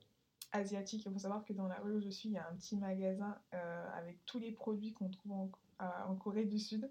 asiatiques. 0.52 1.04
Il 1.06 1.12
faut 1.12 1.18
savoir 1.18 1.44
que 1.44 1.52
dans 1.52 1.66
la 1.66 1.76
rue 1.76 1.96
où 1.96 2.00
je 2.00 2.10
suis, 2.10 2.28
il 2.28 2.32
y 2.32 2.38
a 2.38 2.46
un 2.48 2.54
petit 2.56 2.76
magasin 2.76 3.38
euh, 3.54 3.90
avec 3.94 4.24
tous 4.26 4.38
les 4.38 4.52
produits 4.52 4.92
qu'on 4.92 5.08
trouve 5.08 5.50
en 5.78 6.14
Corée 6.16 6.44
du 6.44 6.58
Sud. 6.58 6.90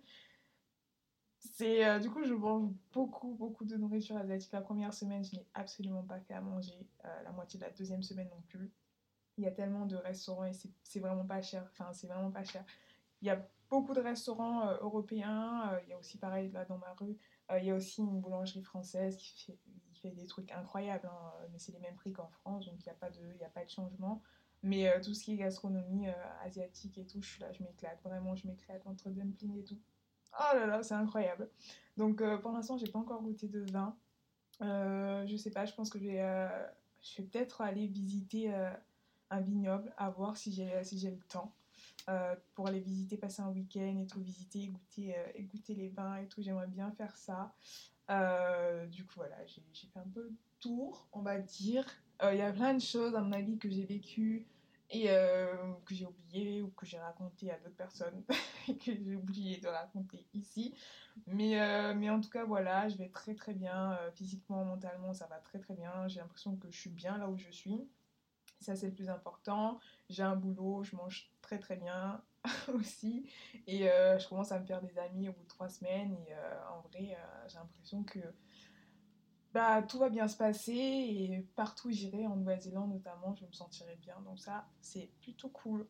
C'est 1.39 1.85
euh, 1.85 1.99
du 1.99 2.09
coup 2.09 2.23
je 2.23 2.33
mange 2.33 2.69
beaucoup 2.91 3.33
beaucoup 3.33 3.63
de 3.65 3.77
nourriture 3.77 4.17
asiatique. 4.17 4.51
La 4.51 4.61
première 4.61 4.93
semaine 4.93 5.23
je 5.23 5.35
n'ai 5.35 5.45
absolument 5.53 6.03
pas 6.03 6.19
fait 6.19 6.33
à 6.33 6.41
manger. 6.41 6.87
Euh, 7.05 7.23
la 7.23 7.31
moitié 7.31 7.59
de 7.59 7.63
la 7.63 7.71
deuxième 7.71 8.03
semaine 8.03 8.29
non 8.29 8.41
plus. 8.41 8.71
Il 9.37 9.45
y 9.45 9.47
a 9.47 9.51
tellement 9.51 9.85
de 9.85 9.95
restaurants 9.95 10.45
et 10.45 10.51
c'est 10.83 10.99
vraiment 10.99 11.25
pas 11.25 11.41
cher. 11.41 11.65
Enfin 11.71 11.93
c'est 11.93 12.07
vraiment 12.07 12.31
pas 12.31 12.43
cher. 12.43 12.65
Il 13.21 13.27
y 13.27 13.31
a 13.31 13.47
beaucoup 13.69 13.93
de 13.93 14.01
restaurants 14.01 14.67
euh, 14.67 14.77
européens. 14.81 15.79
il 15.83 15.89
y 15.89 15.93
a 15.93 15.97
aussi 15.97 16.17
pareil 16.17 16.51
là 16.51 16.65
dans 16.65 16.77
ma 16.77 16.93
rue. 16.93 17.17
il 17.57 17.65
y 17.65 17.71
a 17.71 17.75
aussi 17.75 18.01
une 18.01 18.19
boulangerie 18.19 18.63
française 18.63 19.15
qui 19.15 19.45
fait, 19.45 19.57
fait 20.01 20.11
des 20.11 20.25
trucs 20.27 20.51
incroyables. 20.51 21.07
Hein, 21.07 21.33
mais 21.51 21.57
c'est 21.57 21.71
les 21.71 21.79
mêmes 21.79 21.95
prix 21.95 22.11
qu'en 22.11 22.29
France 22.29 22.65
donc 22.65 22.75
il 22.81 22.83
n'y 22.83 22.91
a 22.91 22.95
pas 22.95 23.09
de 23.11 23.21
il 23.39 23.43
a 23.45 23.49
pas 23.49 23.63
de 23.63 23.69
changement. 23.69 24.21
Mais 24.61 24.91
tout 25.01 25.13
ce 25.13 25.23
qui 25.23 25.33
est 25.33 25.37
gastronomie 25.37 26.07
asiatique 26.43 26.97
et 26.97 27.05
tout, 27.05 27.21
je 27.21 27.29
suis 27.29 27.41
là, 27.41 27.49
je 27.53 27.63
m'éclate. 27.63 28.01
Vraiment, 28.03 28.35
je 28.35 28.45
m'éclate 28.45 28.85
entre 28.85 29.09
dumpling 29.09 29.57
et 29.57 29.63
tout. 29.63 29.79
Oh 30.33 30.55
là 30.55 30.65
là, 30.65 30.83
c'est 30.83 30.93
incroyable. 30.93 31.49
Donc 31.97 32.21
euh, 32.21 32.37
pour 32.37 32.51
l'instant, 32.51 32.77
j'ai 32.77 32.87
pas 32.87 32.99
encore 32.99 33.21
goûté 33.21 33.47
de 33.47 33.61
vin. 33.71 33.95
Euh, 34.61 35.25
je 35.27 35.35
sais 35.35 35.51
pas, 35.51 35.65
je 35.65 35.73
pense 35.73 35.89
que 35.89 35.99
je 35.99 36.05
vais, 36.05 36.21
euh, 36.21 36.47
peut-être 37.17 37.61
aller 37.61 37.87
visiter 37.87 38.53
un 39.29 39.41
vignoble, 39.41 39.93
à 39.97 40.09
voir 40.09 40.37
si 40.37 40.51
j'ai 40.51 40.83
si 40.83 41.09
le 41.09 41.19
temps. 41.27 41.53
pour 42.55 42.67
aller 42.67 42.79
visiter, 42.79 43.17
passer 43.17 43.41
un 43.41 43.49
week-end 43.49 43.97
et 43.97 44.07
tout, 44.07 44.21
visiter, 44.21 44.67
goûter, 44.67 45.15
goûter 45.51 45.75
les 45.75 45.89
vins 45.89 46.17
et 46.17 46.27
tout, 46.27 46.41
j'aimerais 46.41 46.67
bien 46.67 46.91
faire 46.91 47.15
ça. 47.15 47.53
du 48.87 49.05
coup, 49.05 49.13
voilà, 49.15 49.37
j'ai 49.45 49.61
fait 49.87 49.99
un 49.99 50.09
peu 50.13 50.23
le 50.23 50.33
tour, 50.59 51.07
on 51.13 51.21
va 51.21 51.37
dire. 51.39 51.85
Il 52.23 52.37
y 52.37 52.41
a 52.41 52.51
plein 52.51 52.73
de 52.73 52.81
choses, 52.81 53.15
à 53.15 53.21
mon 53.21 53.31
avis, 53.31 53.57
que 53.57 53.69
j'ai 53.69 53.85
vécues 53.85 54.45
et 54.91 55.09
euh, 55.09 55.55
que 55.85 55.93
j'ai 55.93 56.05
oublié 56.05 56.61
ou 56.61 56.69
que 56.71 56.85
j'ai 56.85 56.99
raconté 56.99 57.51
à 57.51 57.57
d'autres 57.59 57.75
personnes 57.75 58.23
et 58.67 58.75
que 58.75 58.93
j'ai 58.93 59.15
oublié 59.15 59.57
de 59.57 59.67
raconter 59.67 60.25
ici. 60.33 60.73
Mais, 61.27 61.61
euh, 61.61 61.93
mais 61.93 62.09
en 62.09 62.19
tout 62.19 62.29
cas, 62.29 62.43
voilà, 62.43 62.89
je 62.89 62.97
vais 62.97 63.09
très 63.09 63.35
très 63.35 63.53
bien. 63.53 63.93
Euh, 63.93 64.11
physiquement, 64.11 64.65
mentalement, 64.65 65.13
ça 65.13 65.27
va 65.27 65.37
très 65.37 65.59
très 65.59 65.75
bien. 65.75 66.07
J'ai 66.07 66.19
l'impression 66.19 66.55
que 66.55 66.71
je 66.71 66.79
suis 66.79 66.89
bien 66.89 67.17
là 67.17 67.29
où 67.29 67.37
je 67.37 67.49
suis. 67.51 67.87
Ça, 68.61 68.75
c'est 68.75 68.87
le 68.87 68.93
plus 68.93 69.09
important. 69.09 69.79
J'ai 70.09 70.23
un 70.23 70.35
boulot, 70.35 70.83
je 70.83 70.95
mange 70.95 71.31
très 71.41 71.59
très 71.59 71.75
bien 71.75 72.21
aussi. 72.73 73.29
Et 73.67 73.83
je 73.83 74.27
commence 74.27 74.51
à 74.51 74.59
me 74.59 74.65
faire 74.65 74.81
des 74.81 74.97
amis 74.97 75.29
au 75.29 75.33
bout 75.33 75.43
de 75.43 75.47
trois 75.47 75.69
semaines. 75.69 76.13
Et 76.27 76.33
en 76.69 76.81
vrai, 76.81 77.17
j'ai 77.47 77.57
l'impression 77.57 78.03
que 78.03 78.19
bah, 79.53 79.81
tout 79.81 79.97
va 79.97 80.09
bien 80.09 80.27
se 80.27 80.37
passer 80.37 80.73
et 80.73 81.47
partout 81.55 81.87
où 81.87 81.91
j'irai, 81.91 82.27
en 82.27 82.35
Nouvelle-Zélande 82.35 82.93
notamment, 82.93 83.33
je 83.35 83.45
me 83.45 83.51
sentirai 83.51 83.95
bien. 83.95 84.15
Donc 84.21 84.39
ça, 84.39 84.67
c'est 84.81 85.09
plutôt 85.21 85.49
cool. 85.49 85.87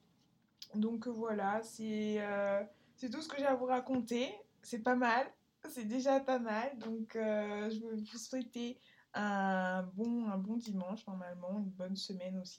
Donc 0.76 1.08
voilà, 1.08 1.62
c'est 1.64 2.18
euh, 2.20 2.64
tout 3.00 3.22
ce 3.22 3.28
que 3.28 3.38
j'ai 3.38 3.46
à 3.46 3.56
vous 3.56 3.66
raconter. 3.66 4.34
C'est 4.62 4.80
pas 4.80 4.96
mal, 4.96 5.28
c'est 5.70 5.86
déjà 5.86 6.20
pas 6.20 6.40
mal. 6.40 6.78
Donc 6.80 7.16
euh, 7.16 7.70
je 7.70 7.80
veux 7.80 7.96
vous 7.96 8.18
souhaiter 8.18 8.80
un 9.14 9.84
bon, 9.96 10.28
un 10.30 10.38
bon 10.38 10.58
dimanche 10.58 11.06
normalement, 11.08 11.58
une 11.60 11.72
bonne 11.72 11.96
semaine 11.96 12.38
aussi. 12.38 12.58